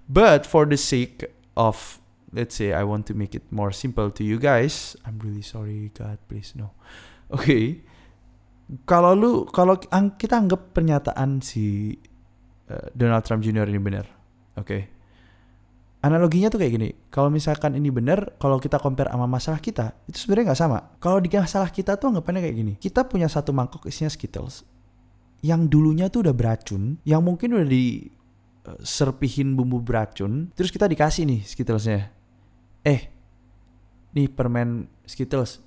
But 0.07 0.47
for 0.47 0.63
the 0.63 0.79
sake 0.79 1.27
of 1.59 1.99
let's 2.31 2.55
say 2.55 2.71
I 2.71 2.87
want 2.87 3.05
to 3.11 3.13
make 3.13 3.35
it 3.35 3.43
more 3.51 3.75
simple 3.75 4.09
to 4.15 4.23
you 4.23 4.39
guys, 4.39 4.95
I'm 5.03 5.19
really 5.19 5.43
sorry 5.43 5.91
God, 5.93 6.17
please 6.31 6.55
no. 6.55 6.73
Oke. 7.29 7.43
Okay. 7.43 7.65
Kalau 8.85 9.17
lu 9.17 9.31
kalau 9.49 9.81
kita 10.15 10.37
anggap 10.37 10.77
pernyataan 10.77 11.41
si 11.41 11.97
uh, 12.69 12.87
Donald 12.93 13.25
Trump 13.25 13.41
Jr. 13.41 13.65
ini 13.65 13.81
benar. 13.81 14.18
Oke. 14.55 14.65
Okay 14.65 14.83
analoginya 15.99 16.47
tuh 16.47 16.63
kayak 16.63 16.73
gini 16.79 16.89
kalau 17.11 17.27
misalkan 17.27 17.75
ini 17.75 17.91
benar 17.91 18.39
kalau 18.39 18.55
kita 18.55 18.79
compare 18.79 19.11
sama 19.11 19.27
masalah 19.27 19.59
kita 19.59 19.91
itu 20.07 20.23
sebenarnya 20.23 20.51
nggak 20.51 20.59
sama. 20.59 20.79
Kalau 20.99 21.19
di 21.19 21.27
masalah 21.27 21.69
kita 21.71 21.99
tuh 21.99 22.15
anggapannya 22.15 22.47
kayak 22.47 22.55
gini 22.55 22.73
kita 22.79 23.03
punya 23.03 23.27
satu 23.27 23.51
mangkok 23.51 23.83
isinya 23.87 24.07
skittles 24.07 24.63
yang 25.43 25.67
dulunya 25.67 26.07
tuh 26.11 26.27
udah 26.27 26.35
beracun 26.35 26.99
yang 27.03 27.23
mungkin 27.23 27.55
udah 27.55 27.67
di 27.67 28.07
uh, 28.67 28.79
serpihin 28.83 29.55
bumbu 29.55 29.79
beracun 29.83 30.51
terus 30.55 30.71
kita 30.71 30.87
dikasih 30.87 31.27
nih 31.27 31.43
skittlesnya. 31.43 32.11
Eh 32.87 33.11
nih 34.15 34.31
permen 34.31 34.87
skittles 35.03 35.59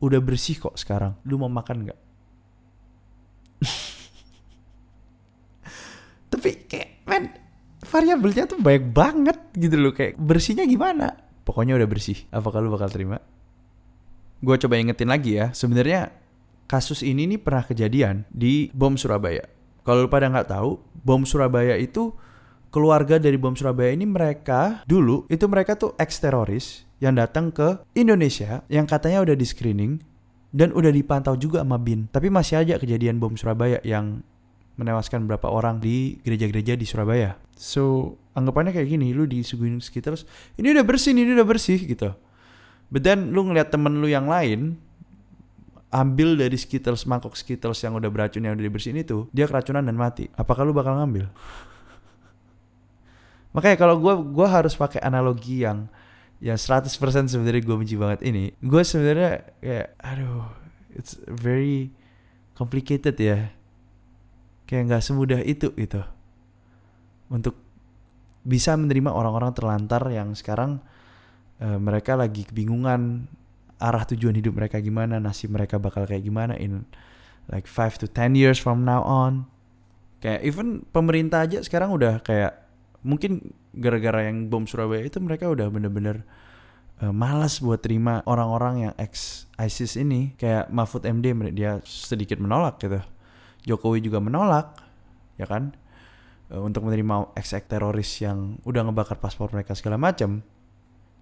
udah 0.00 0.20
bersih 0.20 0.58
kok 0.58 0.76
sekarang 0.80 1.14
lu 1.28 1.38
mau 1.38 1.48
makan 1.48 1.88
nggak 1.88 1.98
tapi 6.34 6.50
kayak 6.66 7.06
men 7.06 7.30
variabelnya 7.94 8.50
tuh 8.50 8.58
banyak 8.58 8.90
banget 8.90 9.38
gitu 9.54 9.78
loh 9.78 9.94
kayak 9.94 10.18
bersihnya 10.18 10.66
gimana? 10.66 11.14
Pokoknya 11.46 11.78
udah 11.78 11.86
bersih. 11.86 12.18
Apakah 12.34 12.58
lu 12.58 12.74
bakal 12.74 12.90
terima? 12.90 13.22
Gue 14.42 14.58
coba 14.58 14.74
ingetin 14.82 15.06
lagi 15.06 15.38
ya 15.38 15.54
sebenarnya 15.54 16.10
kasus 16.66 17.06
ini 17.06 17.30
nih 17.30 17.38
pernah 17.38 17.62
kejadian 17.62 18.26
di 18.34 18.74
bom 18.74 18.98
Surabaya. 18.98 19.46
Kalau 19.86 20.04
lu 20.04 20.10
pada 20.10 20.26
nggak 20.26 20.50
tahu 20.50 20.82
bom 21.06 21.22
Surabaya 21.22 21.78
itu 21.78 22.10
keluarga 22.74 23.22
dari 23.22 23.38
bom 23.38 23.54
Surabaya 23.54 23.94
ini 23.94 24.10
mereka 24.10 24.82
dulu 24.90 25.30
itu 25.30 25.46
mereka 25.46 25.78
tuh 25.78 25.94
ex 25.94 26.18
teroris 26.18 26.82
yang 26.98 27.14
datang 27.14 27.54
ke 27.54 27.78
Indonesia 27.94 28.66
yang 28.66 28.90
katanya 28.90 29.22
udah 29.22 29.36
di 29.38 29.46
screening 29.46 30.02
dan 30.50 30.74
udah 30.74 30.90
dipantau 30.90 31.38
juga 31.38 31.62
sama 31.62 31.78
BIN. 31.78 32.10
Tapi 32.10 32.26
masih 32.26 32.58
aja 32.58 32.74
kejadian 32.80 33.22
bom 33.22 33.38
Surabaya 33.38 33.78
yang 33.86 34.26
menewaskan 34.74 35.26
beberapa 35.26 35.50
orang 35.50 35.78
di 35.78 36.18
gereja-gereja 36.26 36.74
di 36.74 36.86
Surabaya. 36.86 37.38
So, 37.54 38.14
anggapannya 38.34 38.74
kayak 38.74 38.90
gini, 38.90 39.14
lu 39.14 39.30
disuguhin 39.30 39.78
sekitar, 39.78 40.18
ini 40.58 40.74
udah 40.74 40.82
bersih, 40.82 41.14
ini 41.14 41.30
udah 41.30 41.46
bersih 41.46 41.78
gitu. 41.78 42.10
But 42.90 43.06
then 43.06 43.30
lu 43.30 43.46
ngeliat 43.46 43.70
temen 43.70 44.02
lu 44.02 44.10
yang 44.10 44.26
lain, 44.26 44.78
ambil 45.94 46.34
dari 46.34 46.58
Skittles, 46.58 47.06
mangkok 47.06 47.38
Skittles 47.38 47.78
yang 47.86 47.94
udah 47.94 48.10
beracun 48.10 48.42
yang 48.42 48.58
udah 48.58 48.66
dibersihin 48.66 48.98
itu, 48.98 49.30
dia 49.30 49.46
keracunan 49.46 49.86
dan 49.86 49.94
mati. 49.94 50.26
Apakah 50.34 50.66
lu 50.66 50.74
bakal 50.74 50.98
ngambil? 50.98 51.30
Makanya 53.54 53.78
kalau 53.78 54.02
gue 54.02 54.14
gua 54.34 54.50
harus 54.50 54.74
pakai 54.74 54.98
analogi 54.98 55.62
yang 55.62 55.86
yang 56.42 56.58
100% 56.58 56.90
sebenarnya 57.30 57.62
gue 57.62 57.76
benci 57.78 57.94
banget 57.94 58.20
ini. 58.26 58.50
Gue 58.58 58.82
sebenarnya 58.82 59.46
kayak 59.62 59.88
aduh, 60.02 60.50
it's 60.92 61.14
very 61.30 61.94
complicated 62.58 63.14
ya 63.16 63.54
kayak 64.74 64.90
nggak 64.90 65.04
semudah 65.06 65.38
itu 65.46 65.70
gitu. 65.78 66.02
Untuk 67.30 67.54
bisa 68.42 68.74
menerima 68.74 69.14
orang-orang 69.14 69.54
terlantar 69.54 70.02
yang 70.10 70.34
sekarang 70.34 70.82
uh, 71.62 71.78
mereka 71.78 72.18
lagi 72.18 72.42
kebingungan 72.42 73.30
arah 73.78 74.02
tujuan 74.02 74.34
hidup 74.34 74.58
mereka 74.58 74.82
gimana 74.82 75.22
nasib 75.22 75.54
mereka 75.54 75.78
bakal 75.78 76.10
kayak 76.10 76.26
gimana 76.26 76.58
in 76.58 76.82
like 77.46 77.70
5 77.70 78.02
to 78.02 78.06
10 78.10 78.34
years 78.34 78.58
from 78.58 78.82
now 78.82 78.98
on. 79.06 79.46
Kayak 80.18 80.42
even 80.42 80.82
pemerintah 80.90 81.46
aja 81.46 81.62
sekarang 81.62 81.94
udah 81.94 82.18
kayak 82.26 82.66
mungkin 83.06 83.54
gara-gara 83.78 84.26
yang 84.26 84.50
bom 84.50 84.66
Surabaya 84.66 85.06
itu 85.06 85.22
mereka 85.22 85.46
udah 85.46 85.70
bener-bener 85.70 86.26
uh, 86.98 87.14
malas 87.14 87.62
buat 87.62 87.78
terima 87.78 88.26
orang-orang 88.26 88.90
yang 88.90 88.94
ex 88.98 89.46
ISIS 89.54 89.94
ini. 89.94 90.34
Kayak 90.34 90.66
Mahfud 90.74 91.06
MD 91.06 91.30
dia 91.54 91.78
sedikit 91.86 92.42
menolak 92.42 92.82
gitu 92.82 93.13
Jokowi 93.64 94.04
juga 94.04 94.20
menolak, 94.20 94.76
ya 95.40 95.48
kan, 95.48 95.72
uh, 96.52 96.60
untuk 96.60 96.84
menerima 96.84 97.32
ex 97.34 97.56
teroris 97.64 98.20
yang 98.20 98.60
udah 98.68 98.84
ngebakar 98.84 99.16
paspor 99.16 99.48
mereka 99.52 99.72
segala 99.72 99.96
macam. 99.96 100.44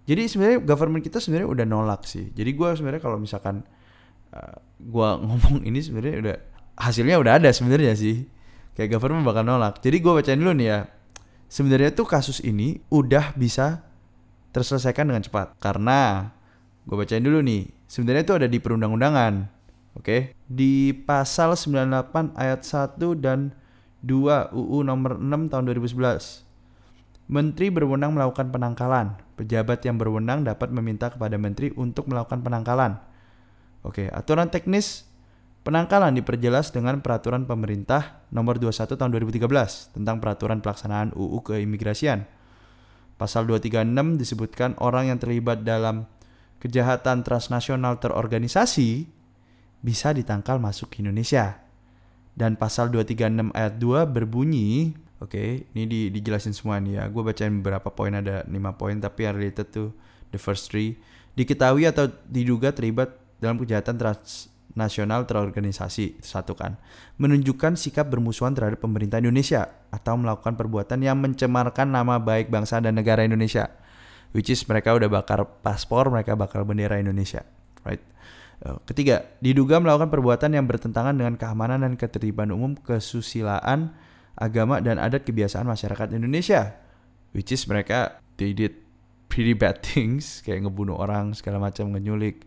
Jadi 0.03 0.27
sebenarnya 0.27 0.59
government 0.67 1.07
kita 1.07 1.23
sebenarnya 1.23 1.49
udah 1.49 1.67
nolak 1.67 2.03
sih. 2.11 2.35
Jadi 2.35 2.51
gue 2.59 2.69
sebenarnya 2.75 3.03
kalau 3.03 3.23
misalkan 3.23 3.63
uh, 4.35 4.39
eh, 4.39 4.57
gue 4.83 5.09
ngomong 5.27 5.63
ini 5.63 5.79
sebenarnya 5.79 6.17
udah 6.19 6.37
hasilnya 6.83 7.17
udah 7.23 7.33
ada 7.39 7.51
sebenarnya 7.55 7.95
sih. 7.95 8.27
Kayak 8.75 8.99
government 8.99 9.23
bakal 9.29 9.47
nolak. 9.47 9.79
Jadi 9.79 10.03
gue 10.03 10.13
bacain 10.13 10.41
dulu 10.41 10.53
nih 10.59 10.67
ya. 10.67 10.81
Sebenarnya 11.47 11.93
tuh 11.93 12.09
kasus 12.09 12.41
ini 12.41 12.81
udah 12.89 13.37
bisa 13.37 13.85
terselesaikan 14.57 15.13
dengan 15.13 15.21
cepat 15.21 15.55
karena 15.61 16.33
gue 16.89 16.97
bacain 16.99 17.23
dulu 17.23 17.39
nih. 17.45 17.71
Sebenarnya 17.87 18.23
itu 18.25 18.35
ada 18.35 18.49
di 18.49 18.59
perundang-undangan 18.59 19.62
Oke, 19.93 20.01
okay? 20.01 20.21
di 20.49 20.97
pasal 20.97 21.53
98 21.53 22.33
ayat 22.33 22.65
1 22.65 22.97
dan 23.21 23.53
2 24.01 24.57
UU 24.57 24.79
nomor 24.89 25.21
6 25.21 25.53
tahun 25.53 25.65
2011. 25.69 26.49
Menteri 27.29 27.69
berwenang 27.69 28.17
melakukan 28.17 28.49
penangkalan. 28.49 29.21
Pejabat 29.37 29.85
yang 29.85 30.01
berwenang 30.01 30.49
dapat 30.49 30.73
meminta 30.73 31.13
kepada 31.13 31.37
menteri 31.37 31.77
untuk 31.77 32.09
melakukan 32.09 32.41
penangkalan. 32.41 32.99
Oke, 33.85 34.07
okay, 34.07 34.09
aturan 34.09 34.49
teknis 34.49 35.07
penangkalan 35.63 36.19
diperjelas 36.19 36.75
dengan 36.75 36.99
peraturan 37.05 37.47
pemerintah 37.47 38.27
nomor 38.35 38.59
21 38.59 38.99
tahun 38.99 39.11
2013 39.13 39.95
tentang 39.95 40.17
peraturan 40.19 40.59
pelaksanaan 40.65 41.15
UU 41.15 41.39
keimigrasian. 41.47 42.27
Pasal 43.21 43.47
236 43.47 44.19
disebutkan 44.19 44.75
orang 44.83 45.15
yang 45.15 45.19
terlibat 45.23 45.63
dalam 45.63 46.11
kejahatan 46.59 47.23
transnasional 47.23 48.03
terorganisasi 48.03 49.07
bisa 49.83 50.15
ditangkal 50.15 50.63
masuk 50.63 50.95
ke 50.95 51.03
Indonesia. 51.03 51.59
Dan 52.33 52.57
pasal 52.57 52.89
236 52.89 53.53
ayat 53.53 53.77
2 53.77 54.09
berbunyi, 54.09 54.97
oke, 55.21 55.37
okay, 55.37 55.69
ini 55.77 55.85
di, 55.85 56.01
dijelasin 56.09 56.57
semua 56.57 56.81
nih 56.81 57.03
ya. 57.03 57.05
Gue 57.13 57.21
bacain 57.27 57.53
beberapa 57.61 57.93
poin 57.93 58.15
ada 58.17 58.47
5 58.49 58.81
poin 58.81 58.97
tapi 58.97 59.29
yang 59.29 59.37
related 59.37 59.69
to 59.69 59.93
the 60.33 60.41
first 60.41 60.73
three. 60.73 60.97
Diketahui 61.37 61.85
atau 61.85 62.09
diduga 62.25 62.73
terlibat 62.73 63.13
dalam 63.37 63.61
kejahatan 63.61 64.01
transnasional 64.01 65.29
terorganisasi, 65.29 66.25
satu 66.25 66.57
kan. 66.57 66.81
Menunjukkan 67.21 67.77
sikap 67.77 68.09
bermusuhan 68.09 68.57
terhadap 68.57 68.81
pemerintah 68.81 69.21
Indonesia 69.21 69.69
atau 69.93 70.17
melakukan 70.17 70.57
perbuatan 70.57 71.05
yang 71.05 71.21
mencemarkan 71.21 71.93
nama 71.93 72.17
baik 72.17 72.49
bangsa 72.49 72.81
dan 72.81 72.97
negara 72.97 73.29
Indonesia. 73.29 73.69
Which 74.33 74.49
is 74.49 74.65
mereka 74.65 74.97
udah 74.97 75.13
bakar 75.13 75.45
paspor, 75.61 76.09
mereka 76.09 76.33
bakar 76.33 76.65
bendera 76.65 76.97
Indonesia, 76.97 77.45
right? 77.85 78.01
Eh, 78.63 78.79
ketiga, 78.87 79.27
diduga 79.43 79.83
melakukan 79.83 80.07
perbuatan 80.07 80.55
yang 80.55 80.71
bertentangan 80.71 81.19
dengan 81.19 81.35
keamanan 81.35 81.83
dan 81.83 81.99
ketertiban 81.99 82.55
umum, 82.55 82.79
kesusilaan, 82.79 83.91
agama 84.39 84.79
dan 84.79 85.03
adat 85.03 85.27
kebiasaan 85.27 85.67
masyarakat 85.67 86.15
Indonesia. 86.15 86.79
Which 87.35 87.51
is 87.51 87.67
mereka 87.67 88.23
they 88.39 88.55
did 88.55 88.79
pretty 89.27 89.59
bad 89.59 89.83
things 89.89 90.47
kayak 90.47 90.63
ngebunuh 90.63 90.95
orang 90.95 91.35
segala 91.35 91.59
macam, 91.59 91.91
ngenyulik 91.91 92.47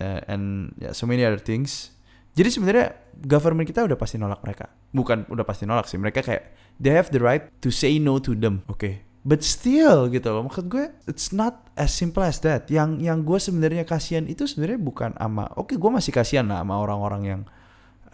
uh, 0.00 0.24
and 0.24 0.72
yeah, 0.80 0.96
so 0.96 1.04
many 1.04 1.20
other 1.20 1.40
things. 1.40 1.92
Jadi 2.34 2.48
sebenarnya 2.50 2.96
government 3.28 3.68
kita 3.68 3.84
udah 3.84 4.00
pasti 4.00 4.16
nolak 4.16 4.40
mereka. 4.40 4.72
Bukan 4.96 5.28
udah 5.28 5.44
pasti 5.44 5.68
nolak 5.68 5.86
sih, 5.92 6.00
mereka 6.00 6.24
kayak 6.24 6.56
they 6.80 6.90
have 6.90 7.12
the 7.12 7.20
right 7.20 7.52
to 7.60 7.68
say 7.68 8.00
no 8.00 8.16
to 8.16 8.32
them. 8.32 8.64
Oke, 8.64 8.80
okay 8.80 8.94
but 9.24 9.40
still 9.40 10.06
gitu 10.12 10.28
loh. 10.28 10.44
Maksud 10.46 10.68
gue 10.68 10.92
it's 11.08 11.32
not 11.32 11.64
as 11.74 11.90
simple 11.90 12.20
as 12.20 12.38
that. 12.44 12.68
Yang 12.68 13.00
yang 13.02 13.24
gue 13.24 13.38
sebenarnya 13.40 13.88
kasihan 13.88 14.28
itu 14.28 14.44
sebenarnya 14.44 14.78
bukan 14.78 15.10
ama 15.16 15.48
oke 15.56 15.72
okay, 15.72 15.76
gue 15.80 15.90
masih 15.90 16.12
kasihan 16.12 16.44
lah 16.44 16.60
sama 16.60 16.76
orang-orang 16.76 17.22
yang 17.24 17.40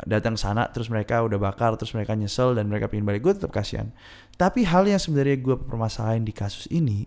datang 0.09 0.39
sana 0.39 0.65
terus 0.73 0.89
mereka 0.89 1.21
udah 1.21 1.37
bakar 1.37 1.77
terus 1.77 1.93
mereka 1.93 2.17
nyesel 2.17 2.55
dan 2.55 2.71
mereka 2.71 2.87
pengen 2.87 3.05
balik. 3.05 3.27
Gue 3.27 3.35
tetap 3.35 3.51
kasihan. 3.51 3.91
Tapi 4.39 4.65
hal 4.65 4.87
yang 4.87 5.03
sebenarnya 5.03 5.37
gue 5.37 5.57
permasalahin 5.59 6.25
di 6.25 6.33
kasus 6.33 6.71
ini 6.71 7.05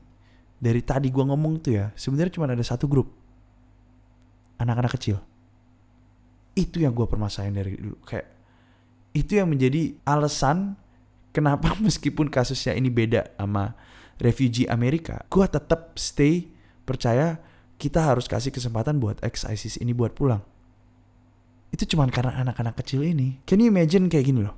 dari 0.60 0.84
tadi 0.84 1.10
gue 1.10 1.24
ngomong 1.24 1.64
tuh 1.64 1.74
ya 1.74 1.86
sebenarnya 1.96 2.36
cuma 2.36 2.46
ada 2.52 2.62
satu 2.62 2.86
grup. 2.86 3.10
Anak-anak 4.60 4.94
kecil. 5.00 5.18
Itu 6.54 6.84
yang 6.84 6.94
gue 6.94 7.08
permasalahin 7.10 7.56
dari 7.56 7.74
dulu. 7.80 7.98
Kayak 8.06 8.30
itu 9.14 9.38
yang 9.38 9.48
menjadi 9.50 9.96
alasan 10.04 10.76
kenapa 11.34 11.74
meskipun 11.86 12.28
kasusnya 12.30 12.78
ini 12.78 12.92
beda 12.92 13.32
sama 13.40 13.74
refugee 14.22 14.70
Amerika, 14.70 15.24
gue 15.30 15.46
tetap 15.48 15.96
stay 15.98 16.50
percaya 16.84 17.40
kita 17.80 18.04
harus 18.04 18.30
kasih 18.30 18.54
kesempatan 18.54 19.00
buat 19.02 19.20
ex 19.26 19.48
ISIS 19.48 19.80
ini 19.82 19.92
buat 19.96 20.14
pulang. 20.14 20.42
Itu 21.74 21.90
cuma 21.90 22.06
karena 22.12 22.38
anak-anak 22.38 22.78
kecil 22.86 23.02
ini. 23.02 23.42
Can 23.50 23.60
you 23.64 23.74
imagine 23.74 24.06
kayak 24.08 24.30
gini 24.30 24.46
loh? 24.46 24.56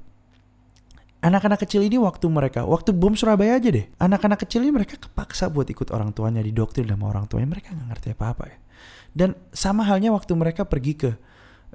Anak-anak 1.24 1.64
kecil 1.66 1.82
ini 1.82 1.98
waktu 1.98 2.28
mereka, 2.30 2.68
waktu 2.68 2.94
bom 2.94 3.18
Surabaya 3.18 3.58
aja 3.58 3.72
deh. 3.72 3.88
Anak-anak 3.98 4.46
kecil 4.46 4.62
ini 4.68 4.76
mereka 4.76 5.00
kepaksa 5.00 5.50
buat 5.50 5.66
ikut 5.66 5.90
orang 5.90 6.14
tuanya 6.14 6.44
di 6.44 6.54
dokter 6.54 6.86
sama 6.86 7.10
orang 7.10 7.26
tuanya. 7.26 7.50
Mereka 7.50 7.74
nggak 7.74 7.88
ngerti 7.96 8.08
apa-apa 8.14 8.44
ya. 8.46 8.58
Dan 9.16 9.34
sama 9.56 9.88
halnya 9.88 10.12
waktu 10.12 10.36
mereka 10.36 10.68
pergi 10.68 10.94
ke 11.00 11.12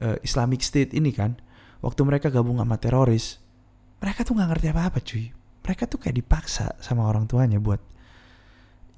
uh, 0.01 0.17
Islamic 0.25 0.61
State 0.65 0.97
ini 0.97 1.13
kan 1.13 1.37
waktu 1.85 2.01
mereka 2.05 2.33
gabung 2.33 2.61
sama 2.61 2.77
teroris 2.81 3.41
mereka 4.01 4.25
tuh 4.25 4.37
nggak 4.37 4.51
ngerti 4.57 4.67
apa-apa 4.73 4.99
cuy 5.05 5.27
mereka 5.65 5.85
tuh 5.87 6.01
kayak 6.01 6.17
dipaksa 6.21 6.75
sama 6.81 7.07
orang 7.07 7.29
tuanya 7.29 7.61
buat 7.61 7.81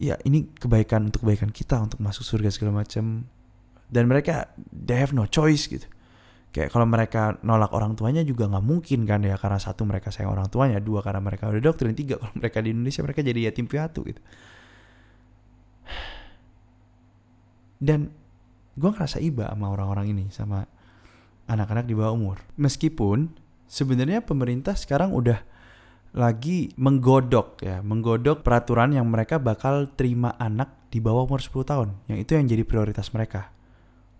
ya 0.03 0.19
ini 0.27 0.51
kebaikan 0.59 1.11
untuk 1.11 1.23
kebaikan 1.23 1.55
kita 1.55 1.79
untuk 1.79 2.03
masuk 2.03 2.27
surga 2.27 2.51
segala 2.51 2.83
macam. 2.83 3.27
Dan 3.93 4.09
mereka 4.09 4.51
they 4.73 4.97
have 4.97 5.13
no 5.13 5.29
choice 5.29 5.69
gitu. 5.69 5.85
Kayak 6.53 6.73
kalau 6.73 6.85
mereka 6.85 7.41
nolak 7.41 7.73
orang 7.73 7.97
tuanya 7.97 8.21
juga 8.25 8.45
nggak 8.45 8.65
mungkin 8.65 9.09
kan 9.09 9.25
ya 9.25 9.41
karena 9.41 9.57
satu 9.57 9.89
mereka 9.89 10.13
sayang 10.13 10.37
orang 10.37 10.53
tuanya 10.53 10.81
dua 10.85 11.01
karena 11.01 11.21
mereka 11.21 11.49
udah 11.49 11.61
doktrin 11.65 11.97
tiga 11.97 12.21
kalau 12.21 12.33
mereka 12.37 12.61
di 12.61 12.69
Indonesia 12.73 13.01
mereka 13.01 13.21
jadi 13.25 13.41
yatim 13.49 13.67
piatu 13.69 14.05
gitu. 14.05 14.21
Dan 17.83 18.13
gue 18.79 18.91
ngerasa 18.95 19.19
iba 19.19 19.51
sama 19.51 19.75
orang-orang 19.75 20.13
ini 20.13 20.25
sama 20.31 20.65
anak-anak 21.51 21.85
di 21.89 21.95
bawah 21.97 22.15
umur. 22.15 22.37
Meskipun 22.57 23.33
sebenarnya 23.67 24.23
pemerintah 24.23 24.77
sekarang 24.77 25.13
udah 25.13 25.41
lagi 26.13 26.77
menggodok 26.77 27.65
ya 27.65 27.81
menggodok 27.81 28.45
peraturan 28.45 28.93
yang 28.93 29.09
mereka 29.09 29.41
bakal 29.41 29.89
terima 29.97 30.37
anak 30.37 30.89
di 30.93 31.01
bawah 31.01 31.25
umur 31.25 31.41
10 31.41 31.65
tahun 31.65 31.89
yang 32.05 32.21
itu 32.21 32.37
yang 32.37 32.45
jadi 32.45 32.63
prioritas 32.69 33.09
mereka 33.17 33.49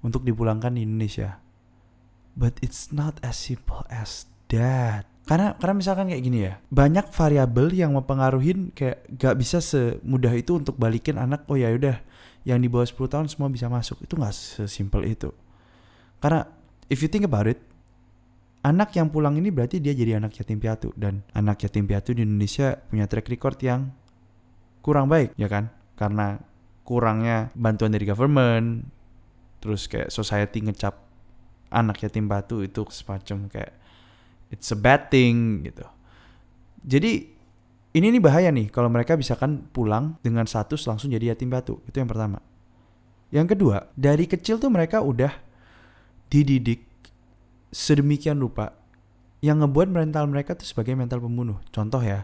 untuk 0.01 0.27
dipulangkan 0.27 0.75
di 0.75 0.89
Indonesia. 0.89 1.39
But 2.33 2.57
it's 2.65 2.91
not 2.91 3.21
as 3.21 3.37
simple 3.37 3.85
as 3.93 4.25
that. 4.49 5.05
Karena 5.29 5.55
karena 5.55 5.75
misalkan 5.79 6.11
kayak 6.11 6.25
gini 6.25 6.39
ya 6.49 6.59
banyak 6.73 7.13
variabel 7.13 7.71
yang 7.71 7.95
mempengaruhi 7.95 8.75
kayak 8.75 9.07
gak 9.15 9.39
bisa 9.39 9.63
semudah 9.63 10.33
itu 10.35 10.59
untuk 10.59 10.75
balikin 10.81 11.15
anak 11.21 11.47
oh 11.47 11.55
ya 11.55 11.71
udah 11.71 12.03
yang 12.43 12.59
di 12.59 12.67
bawah 12.67 12.89
10 12.89 12.99
tahun 13.07 13.27
semua 13.31 13.53
bisa 13.53 13.71
masuk. 13.71 14.01
Itu 14.03 14.19
nggak 14.19 14.35
sesimpel 14.35 15.07
itu. 15.07 15.31
Karena 16.19 16.49
if 16.91 17.05
you 17.05 17.09
think 17.13 17.29
about 17.29 17.47
it 17.47 17.61
anak 18.63 18.95
yang 18.95 19.11
pulang 19.11 19.35
ini 19.39 19.51
berarti 19.51 19.83
dia 19.83 19.95
jadi 19.95 20.23
anak 20.23 20.39
yatim 20.39 20.63
piatu 20.63 20.95
dan 20.95 21.27
anak 21.35 21.67
yatim 21.67 21.87
piatu 21.87 22.15
di 22.15 22.23
Indonesia 22.23 22.79
punya 22.89 23.11
track 23.11 23.27
record 23.27 23.59
yang 23.63 23.91
kurang 24.83 25.11
baik 25.11 25.35
ya 25.39 25.51
kan 25.51 25.71
karena 25.99 26.39
kurangnya 26.83 27.51
bantuan 27.55 27.95
dari 27.95 28.07
government 28.07 28.87
terus 29.63 29.87
kayak 29.87 30.11
society 30.11 30.63
ngecap 30.63 30.99
anak 31.71 32.03
yatim 32.03 32.27
piatu 32.27 32.63
itu 32.63 32.83
semacam 32.91 33.51
kayak 33.51 33.75
it's 34.51 34.71
a 34.75 34.79
bad 34.79 35.11
thing 35.11 35.67
gitu 35.67 35.87
jadi 36.83 37.31
ini 37.93 38.07
nih 38.09 38.23
bahaya 38.25 38.49
nih 38.49 38.73
kalau 38.73 38.89
mereka 38.89 39.21
bisa 39.21 39.37
kan 39.37 39.69
pulang 39.69 40.17
dengan 40.25 40.49
status 40.49 40.89
langsung 40.89 41.13
jadi 41.13 41.37
yatim 41.37 41.53
piatu. 41.53 41.85
Itu 41.85 42.01
yang 42.01 42.09
pertama. 42.09 42.41
Yang 43.29 43.57
kedua, 43.57 43.93
dari 43.93 44.25
kecil 44.25 44.57
tuh 44.57 44.73
mereka 44.73 45.05
udah 45.05 45.33
dididik 46.33 46.89
sedemikian 47.73 48.37
rupa 48.39 48.77
yang 49.43 49.65
ngebuat 49.65 49.89
mental 49.91 50.31
mereka 50.31 50.55
tuh 50.55 50.69
sebagai 50.69 50.95
mental 50.95 51.19
pembunuh. 51.19 51.59
Contoh 51.75 51.99
ya, 51.99 52.23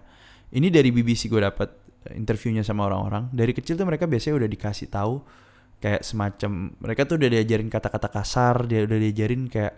ini 0.55 0.71
dari 0.71 0.95
BBC 0.95 1.27
gue 1.27 1.43
dapat 1.43 1.73
interviewnya 2.15 2.63
sama 2.63 2.87
orang-orang. 2.87 3.33
Dari 3.35 3.51
kecil 3.51 3.75
tuh 3.75 3.89
mereka 3.89 4.07
biasanya 4.07 4.45
udah 4.45 4.49
dikasih 4.49 4.89
tahu 4.93 5.19
kayak 5.79 6.03
semacam 6.03 6.75
mereka 6.79 7.07
tuh 7.07 7.19
udah 7.19 7.31
diajarin 7.33 7.69
kata-kata 7.71 8.09
kasar, 8.11 8.67
dia 8.71 8.87
udah 8.87 8.99
diajarin 8.99 9.51
kayak 9.51 9.75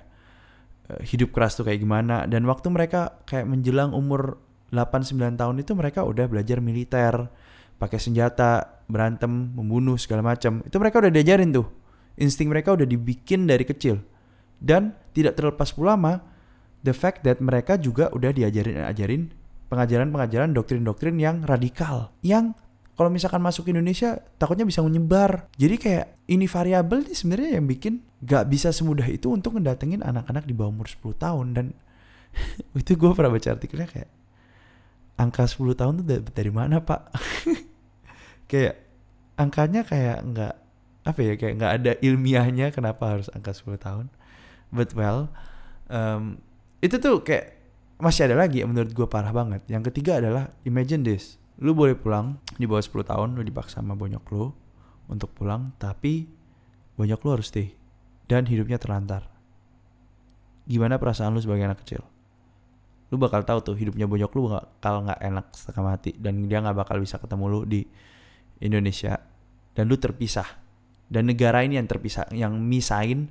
uh, 0.92 1.00
hidup 1.00 1.32
keras 1.32 1.56
tuh 1.56 1.64
kayak 1.64 1.80
gimana. 1.80 2.28
Dan 2.28 2.44
waktu 2.44 2.68
mereka 2.68 3.24
kayak 3.24 3.48
menjelang 3.48 3.96
umur 3.96 4.36
8-9 4.74 5.40
tahun 5.40 5.56
itu 5.64 5.72
mereka 5.72 6.04
udah 6.04 6.28
belajar 6.28 6.60
militer, 6.60 7.14
pakai 7.80 7.96
senjata, 7.96 8.84
berantem, 8.84 9.56
membunuh 9.56 9.96
segala 9.96 10.36
macam. 10.36 10.60
Itu 10.60 10.76
mereka 10.76 11.00
udah 11.00 11.12
diajarin 11.12 11.56
tuh. 11.56 11.66
Insting 12.20 12.52
mereka 12.52 12.76
udah 12.76 12.84
dibikin 12.84 13.48
dari 13.48 13.64
kecil. 13.64 13.96
Dan 14.60 14.92
tidak 15.12 15.38
terlepas 15.38 15.70
pula 15.74 15.98
sama 15.98 16.22
the 16.80 16.94
fact 16.94 17.22
that 17.26 17.38
mereka 17.38 17.76
juga 17.76 18.08
udah 18.12 18.32
diajarin 18.32 18.84
ajarin 18.88 19.22
pengajaran-pengajaran 19.70 20.50
doktrin-doktrin 20.50 21.16
yang 21.20 21.46
radikal. 21.46 22.10
Yang 22.26 22.58
kalau 22.98 23.08
misalkan 23.08 23.40
masuk 23.40 23.70
Indonesia 23.70 24.18
takutnya 24.36 24.66
bisa 24.66 24.84
menyebar. 24.84 25.48
Jadi 25.56 25.76
kayak 25.80 26.06
ini 26.28 26.44
variabel 26.44 27.06
nih 27.06 27.16
sebenarnya 27.16 27.50
yang 27.56 27.64
bikin 27.64 28.04
gak 28.20 28.50
bisa 28.52 28.74
semudah 28.74 29.08
itu 29.08 29.32
untuk 29.32 29.56
ngedatengin 29.56 30.04
anak-anak 30.04 30.44
di 30.44 30.52
bawah 30.52 30.74
umur 30.74 30.90
10 30.90 31.16
tahun 31.16 31.46
dan 31.56 31.66
itu 32.80 32.92
gue 32.98 33.10
pernah 33.16 33.32
baca 33.32 33.48
artikelnya 33.56 33.88
kayak 33.88 34.10
angka 35.16 35.48
10 35.48 35.80
tahun 35.80 35.92
tuh 36.00 36.06
dari 36.28 36.52
mana 36.52 36.84
pak 36.84 37.08
kayak 38.50 38.76
angkanya 39.40 39.88
kayak 39.88 40.20
nggak 40.20 40.54
apa 41.00 41.20
ya 41.24 41.34
kayak 41.40 41.54
nggak 41.56 41.72
ada 41.80 41.92
ilmiahnya 42.04 42.66
kenapa 42.76 43.16
harus 43.16 43.32
angka 43.32 43.56
10 43.56 43.80
tahun 43.80 44.06
but 44.70 44.94
well 44.94 45.30
um, 45.90 46.38
itu 46.80 46.96
tuh 46.96 47.20
kayak 47.20 47.60
masih 48.00 48.32
ada 48.32 48.36
lagi 48.40 48.64
menurut 48.64 48.90
gue 48.90 49.04
parah 49.04 49.30
banget. 49.30 49.60
Yang 49.68 49.92
ketiga 49.92 50.18
adalah 50.18 50.48
imagine 50.64 51.04
this. 51.04 51.36
Lu 51.60 51.76
boleh 51.76 51.92
pulang 51.92 52.40
di 52.56 52.64
bawah 52.64 52.80
10 52.80 53.04
tahun 53.04 53.28
lu 53.36 53.44
dipaksa 53.44 53.84
sama 53.84 53.92
bonyok 53.92 54.24
lu 54.32 54.48
untuk 55.12 55.28
pulang 55.36 55.76
tapi 55.76 56.24
bonyok 56.96 57.20
lu 57.20 57.30
harus 57.36 57.52
stay. 57.52 57.76
Dan 58.24 58.48
hidupnya 58.48 58.80
terlantar. 58.80 59.28
Gimana 60.64 60.96
perasaan 60.96 61.36
lu 61.36 61.42
sebagai 61.44 61.68
anak 61.68 61.84
kecil? 61.84 62.00
Lu 63.12 63.20
bakal 63.20 63.44
tahu 63.44 63.60
tuh 63.60 63.76
hidupnya 63.76 64.08
bonyok 64.08 64.32
lu 64.32 64.48
bakal 64.48 65.04
nggak 65.04 65.20
enak 65.20 65.46
setengah 65.52 65.84
mati 65.84 66.14
dan 66.16 66.46
dia 66.48 66.62
nggak 66.64 66.78
bakal 66.78 66.96
bisa 67.02 67.20
ketemu 67.20 67.44
lu 67.52 67.60
di 67.68 67.84
Indonesia. 68.64 69.20
Dan 69.76 69.92
lu 69.92 70.00
terpisah. 70.00 70.48
Dan 71.10 71.28
negara 71.28 71.60
ini 71.66 71.76
yang 71.76 71.90
terpisah 71.90 72.30
yang 72.32 72.56
misain 72.56 73.28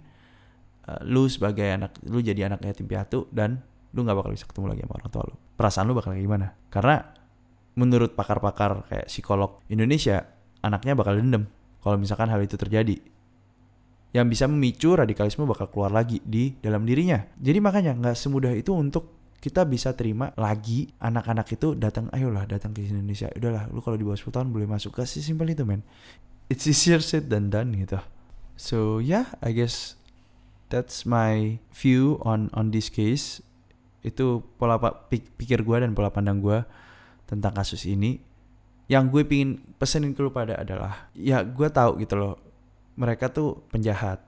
uh, 0.88 1.02
lu 1.04 1.28
sebagai 1.28 1.68
anak 1.68 1.98
lu 2.08 2.24
jadi 2.24 2.48
anak 2.48 2.64
yatim 2.64 2.88
piatu 2.88 3.28
dan 3.34 3.60
lu 3.92 4.06
nggak 4.06 4.18
bakal 4.22 4.32
bisa 4.32 4.46
ketemu 4.46 4.66
lagi 4.76 4.82
sama 4.86 4.94
orang 5.02 5.10
tua 5.10 5.24
lu. 5.26 5.36
Perasaan 5.58 5.86
lu 5.90 5.96
bakal 5.98 6.14
gimana? 6.16 6.54
Karena 6.70 7.02
menurut 7.76 8.14
pakar-pakar 8.14 8.86
kayak 8.86 9.08
psikolog 9.10 9.64
Indonesia 9.72 10.28
anaknya 10.62 10.94
bakal 10.94 11.18
dendam 11.18 11.48
kalau 11.80 11.96
misalkan 11.98 12.30
hal 12.30 12.40
itu 12.44 12.60
terjadi. 12.60 13.00
Yang 14.10 14.26
bisa 14.34 14.46
memicu 14.50 14.98
radikalisme 14.98 15.46
bakal 15.46 15.70
keluar 15.70 15.94
lagi 15.94 16.18
di 16.26 16.58
dalam 16.58 16.82
dirinya. 16.86 17.22
Jadi 17.38 17.60
makanya 17.62 17.94
nggak 17.94 18.18
semudah 18.18 18.54
itu 18.58 18.74
untuk 18.74 19.20
kita 19.40 19.64
bisa 19.64 19.96
terima 19.96 20.36
lagi 20.36 20.92
anak-anak 21.00 21.48
itu 21.56 21.72
datang 21.78 22.12
ayolah 22.12 22.44
datang 22.50 22.76
ke 22.76 22.84
Indonesia. 22.84 23.32
Udahlah 23.32 23.72
lu 23.72 23.80
kalau 23.80 23.96
di 23.96 24.04
bawah 24.04 24.20
10 24.20 24.36
tahun 24.36 24.48
boleh 24.52 24.68
masuk 24.68 25.00
ke 25.00 25.08
si 25.08 25.24
simpel 25.24 25.48
itu 25.54 25.64
men. 25.64 25.86
It's 26.52 26.66
easier 26.66 27.00
said 27.00 27.32
than 27.32 27.54
done 27.54 27.72
gitu. 27.78 28.02
So 28.60 29.00
yeah 29.00 29.32
I 29.40 29.56
guess 29.56 29.99
that's 30.70 31.04
my 31.04 31.58
view 31.74 32.22
on 32.24 32.48
on 32.54 32.72
this 32.72 32.88
case. 32.88 33.42
Itu 34.06 34.46
pola 34.56 34.80
pikir 35.12 35.66
gue 35.66 35.78
dan 35.84 35.92
pola 35.98 36.14
pandang 36.14 36.40
gue 36.40 36.64
tentang 37.28 37.52
kasus 37.52 37.84
ini. 37.84 38.22
Yang 38.90 39.04
gue 39.14 39.22
pingin 39.28 39.50
pesenin 39.78 40.18
ke 40.18 40.22
lu 40.26 40.34
pada 40.34 40.58
adalah 40.58 41.12
ya 41.14 41.46
gue 41.46 41.68
tahu 41.70 42.02
gitu 42.02 42.16
loh 42.18 42.36
mereka 42.98 43.30
tuh 43.30 43.66
penjahat. 43.70 44.24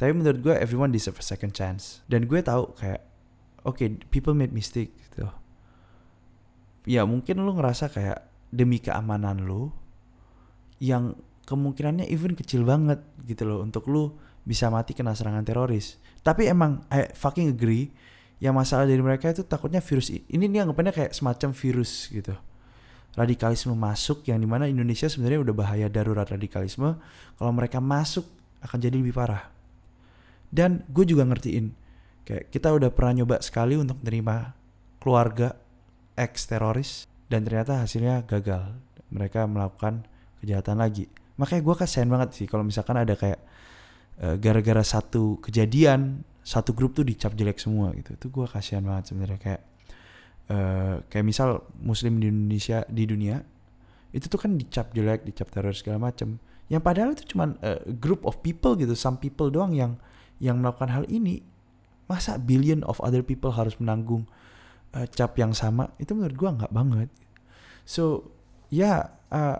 Tapi 0.00 0.10
menurut 0.14 0.40
gue 0.40 0.54
everyone 0.56 0.94
deserve 0.94 1.18
a 1.20 1.26
second 1.26 1.52
chance. 1.52 2.04
Dan 2.06 2.30
gue 2.30 2.40
tahu 2.40 2.72
kayak 2.78 3.02
oke 3.64 3.80
okay, 3.80 3.88
people 4.08 4.32
made 4.32 4.54
mistake 4.54 4.94
gitu. 5.10 5.28
Ya 6.84 7.08
mungkin 7.08 7.40
lu 7.40 7.56
ngerasa 7.56 7.88
kayak 7.88 8.28
demi 8.54 8.78
keamanan 8.78 9.42
lu 9.42 9.72
yang 10.78 11.16
kemungkinannya 11.44 12.08
even 12.08 12.32
kecil 12.36 12.64
banget 12.64 13.00
gitu 13.28 13.44
loh 13.44 13.60
untuk 13.60 13.84
lu 13.88 14.16
bisa 14.44 14.68
mati 14.68 14.92
kena 14.92 15.16
serangan 15.16 15.42
teroris 15.42 15.96
tapi 16.20 16.48
emang 16.48 16.84
I 16.92 17.12
fucking 17.16 17.52
agree 17.52 17.90
yang 18.38 18.54
masalah 18.54 18.84
dari 18.84 19.00
mereka 19.00 19.32
itu 19.32 19.42
takutnya 19.44 19.80
virus 19.80 20.12
ini 20.12 20.44
nih 20.48 20.68
anggapannya 20.68 20.92
kayak 20.92 21.12
semacam 21.16 21.50
virus 21.56 22.12
gitu 22.12 22.36
radikalisme 23.14 23.72
masuk 23.72 24.26
yang 24.28 24.38
di 24.42 24.48
mana 24.48 24.68
Indonesia 24.68 25.08
sebenarnya 25.08 25.40
udah 25.48 25.54
bahaya 25.54 25.86
darurat 25.88 26.28
radikalisme 26.28 27.00
kalau 27.40 27.52
mereka 27.54 27.80
masuk 27.80 28.26
akan 28.60 28.78
jadi 28.78 28.96
lebih 28.96 29.16
parah 29.16 29.48
dan 30.52 30.84
gue 30.92 31.04
juga 31.08 31.24
ngertiin 31.24 31.84
Kayak 32.24 32.48
kita 32.48 32.72
udah 32.72 32.88
pernah 32.88 33.20
nyoba 33.20 33.44
sekali 33.44 33.76
untuk 33.76 34.00
menerima 34.00 34.56
keluarga 34.96 35.52
ex 36.16 36.48
teroris 36.48 37.04
dan 37.28 37.44
ternyata 37.44 37.84
hasilnya 37.84 38.24
gagal. 38.24 38.72
Mereka 39.12 39.44
melakukan 39.44 40.08
kejahatan 40.40 40.80
lagi. 40.80 41.04
Makanya 41.36 41.60
gue 41.60 41.74
kasihan 41.76 42.08
banget 42.08 42.32
sih 42.32 42.48
kalau 42.48 42.64
misalkan 42.64 42.96
ada 42.96 43.12
kayak 43.12 43.44
uh, 44.20 44.36
gara-gara 44.38 44.82
satu 44.84 45.40
kejadian 45.42 46.22
satu 46.44 46.76
grup 46.76 46.92
tuh 46.92 47.08
dicap 47.08 47.32
jelek 47.32 47.56
semua 47.56 47.90
gitu. 47.96 48.14
Itu 48.14 48.26
gue 48.28 48.46
kasihan 48.46 48.84
banget 48.84 49.10
sebenarnya 49.10 49.38
kayak 49.40 49.62
uh, 50.52 50.96
kayak 51.08 51.24
misal 51.24 51.64
muslim 51.80 52.20
di 52.20 52.28
Indonesia 52.28 52.84
di 52.86 53.04
dunia 53.08 53.40
itu 54.14 54.30
tuh 54.30 54.38
kan 54.38 54.54
dicap 54.54 54.94
jelek, 54.94 55.26
dicap 55.26 55.50
teroris 55.50 55.82
segala 55.82 56.12
macem. 56.12 56.38
Yang 56.70 56.82
padahal 56.86 57.10
itu 57.18 57.24
cuma 57.34 57.58
uh, 57.64 57.82
group 57.98 58.22
of 58.22 58.38
people 58.46 58.78
gitu, 58.78 58.94
some 58.94 59.18
people 59.18 59.50
doang 59.50 59.74
yang 59.74 59.98
yang 60.38 60.62
melakukan 60.62 60.90
hal 60.90 61.04
ini 61.10 61.42
masa 62.04 62.36
billion 62.36 62.84
of 62.84 63.00
other 63.00 63.24
people 63.24 63.52
harus 63.54 63.76
menanggung 63.80 64.28
uh, 64.92 65.06
cap 65.08 65.34
yang 65.40 65.56
sama 65.56 65.90
itu 65.96 66.12
menurut 66.12 66.36
gue 66.36 66.50
nggak 66.62 66.72
banget 66.72 67.08
so 67.84 68.32
ya 68.68 69.08
uh, 69.32 69.58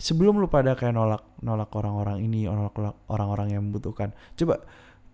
sebelum 0.00 0.40
lu 0.40 0.48
pada 0.48 0.72
kayak 0.72 0.96
nolak 0.96 1.22
nolak 1.44 1.68
orang-orang 1.76 2.24
ini 2.24 2.48
nolak 2.48 2.72
orang-orang 3.12 3.52
yang 3.52 3.62
membutuhkan 3.68 4.16
coba 4.32 4.64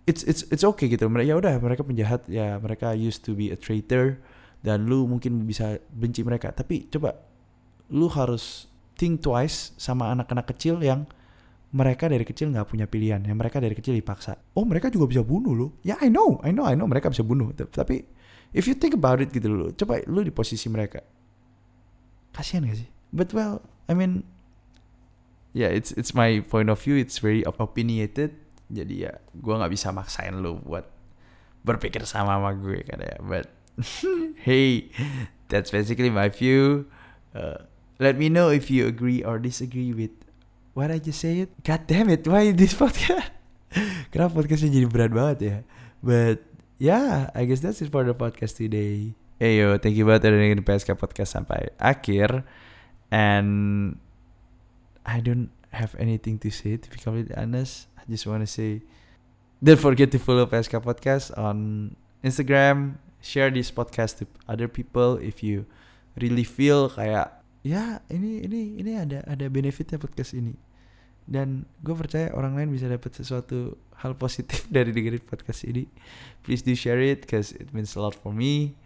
it's 0.07 0.23
it's 0.25 0.47
it's 0.55 0.63
okay 0.63 0.87
gitu. 0.87 1.11
Mereka 1.11 1.27
ya 1.27 1.35
udah 1.37 1.59
mereka 1.59 1.83
penjahat 1.83 2.25
ya 2.31 2.57
mereka 2.63 2.95
used 2.95 3.27
to 3.27 3.35
be 3.35 3.51
a 3.51 3.59
traitor 3.59 4.17
dan 4.63 4.87
lu 4.87 5.05
mungkin 5.11 5.45
bisa 5.45 5.83
benci 5.91 6.23
mereka. 6.23 6.55
Tapi 6.55 6.87
coba 6.89 7.19
lu 7.91 8.07
harus 8.09 8.71
think 8.95 9.21
twice 9.21 9.75
sama 9.77 10.15
anak-anak 10.15 10.47
kecil 10.55 10.81
yang 10.81 11.05
mereka 11.75 12.07
dari 12.07 12.23
kecil 12.23 12.55
nggak 12.55 12.71
punya 12.71 12.87
pilihan 12.87 13.21
yang 13.27 13.37
mereka 13.37 13.59
dari 13.59 13.75
kecil 13.75 13.93
dipaksa. 13.99 14.39
Oh 14.55 14.63
mereka 14.63 14.89
juga 14.89 15.11
bisa 15.11 15.27
bunuh 15.27 15.53
lo 15.53 15.67
ya 15.83 15.99
I 15.99 16.09
know 16.09 16.39
I 16.47 16.55
know 16.55 16.65
I 16.65 16.79
know 16.79 16.87
mereka 16.87 17.11
bisa 17.11 17.27
bunuh. 17.27 17.51
Tapi 17.53 18.07
if 18.55 18.71
you 18.71 18.79
think 18.79 18.95
about 18.95 19.19
it 19.19 19.35
gitu 19.35 19.51
lo 19.51 19.75
coba 19.75 20.01
lu 20.07 20.23
di 20.23 20.31
posisi 20.31 20.71
mereka. 20.71 21.03
Kasihan 22.31 22.63
gak 22.65 22.79
sih? 22.79 22.89
But 23.11 23.35
well 23.35 23.67
I 23.91 23.99
mean 23.99 24.23
yeah 25.57 25.73
it's 25.73 25.97
it's 25.97 26.13
my 26.13 26.45
point 26.45 26.69
of 26.69 26.77
view. 26.77 27.01
It's 27.01 27.17
very 27.17 27.41
opinionated. 27.49 28.37
Jadi 28.69 29.09
ya 29.09 29.17
gue 29.33 29.55
nggak 29.57 29.73
bisa 29.73 29.89
maksain 29.89 30.37
lo 30.45 30.61
buat 30.61 30.85
berpikir 31.65 32.05
sama 32.05 32.37
sama 32.37 32.53
gue 32.53 32.85
kan 32.85 33.01
ya. 33.01 33.17
But 33.25 33.49
hey 34.47 34.93
that's 35.49 35.73
basically 35.73 36.13
my 36.13 36.29
view. 36.29 36.85
Uh, 37.33 37.65
let 37.97 38.21
me 38.21 38.29
know 38.29 38.53
if 38.53 38.69
you 38.69 38.85
agree 38.85 39.25
or 39.25 39.41
disagree 39.41 39.97
with 39.97 40.13
what 40.77 40.93
I 40.93 41.01
just 41.01 41.25
say 41.25 41.49
it 41.49 41.53
god 41.65 41.89
damn 41.89 42.13
it 42.13 42.29
why 42.29 42.53
this 42.53 42.77
podcast? 42.77 43.33
Kenapa 44.13 44.37
podcastnya 44.37 44.77
jadi 44.77 44.87
berat 44.93 45.13
banget 45.17 45.39
ya? 45.41 45.57
But 46.05 46.45
yeah 46.77 47.33
I 47.33 47.49
guess 47.49 47.65
that's 47.65 47.81
it 47.81 47.89
for 47.89 48.05
the 48.05 48.13
podcast 48.13 48.61
today. 48.61 49.17
Hey 49.41 49.61
yo, 49.61 49.77
thank 49.81 49.97
you 49.97 50.09
banget 50.09 50.33
udah 50.33 50.41
dengerin 50.41 50.65
PSK 50.65 50.97
Podcast 50.97 51.37
sampai 51.37 51.69
akhir. 51.77 52.45
And 53.13 54.01
I 55.07 55.23
don't 55.23 55.55
have 55.71 55.95
anything 56.03 56.43
to 56.43 56.51
say 56.51 56.77
to 56.77 56.87
be 56.91 56.99
completely 56.99 57.39
honest 57.39 57.87
I 57.95 58.03
just 58.11 58.27
want 58.27 58.43
to 58.43 58.51
say 58.51 58.83
don't 59.63 59.81
forget 59.81 60.13
to 60.13 60.19
follow 60.19 60.45
PSK 60.45 60.85
Podcast 60.85 61.33
on 61.39 61.97
Instagram. 62.23 63.01
Share 63.25 63.51
this 63.51 63.73
podcast 63.73 64.21
to 64.21 64.27
other 64.47 64.69
people 64.69 65.17
if 65.17 65.43
you 65.43 65.67
really 66.21 66.45
feel 66.45 66.93
kayak 66.93 67.33
ya 67.67 67.99
ini 68.07 68.47
ini 68.47 68.79
ini 68.79 68.93
ada 68.95 69.25
ada 69.27 69.49
benefitnya 69.51 69.99
podcast 69.99 70.37
ini. 70.37 70.55
Dan 71.27 71.67
gue 71.83 71.97
percaya 71.97 72.31
orang 72.37 72.55
lain 72.55 72.71
bisa 72.71 72.87
dapat 72.87 73.11
sesuatu 73.11 73.75
hal 73.99 74.15
positif 74.15 74.69
dari 74.77 74.95
dengerin 74.95 75.25
podcast 75.27 75.67
ini. 75.67 75.91
Please 76.47 76.63
do 76.63 76.77
share 76.79 77.03
it 77.03 77.27
because 77.27 77.51
it 77.57 77.75
means 77.75 77.99
a 77.99 78.01
lot 78.05 78.15
for 78.15 78.31
me. 78.31 78.79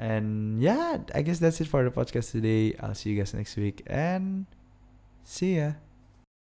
And 0.00 0.58
yeah, 0.58 1.04
I 1.12 1.20
guess 1.20 1.38
that's 1.38 1.60
it 1.60 1.68
for 1.68 1.84
the 1.84 1.92
podcast 1.92 2.32
today. 2.32 2.72
I'll 2.80 2.96
see 2.96 3.12
you 3.12 3.20
guys 3.20 3.36
next 3.36 3.60
week 3.60 3.84
and 3.84 4.48
see 5.24 5.56
ya. 5.56 5.74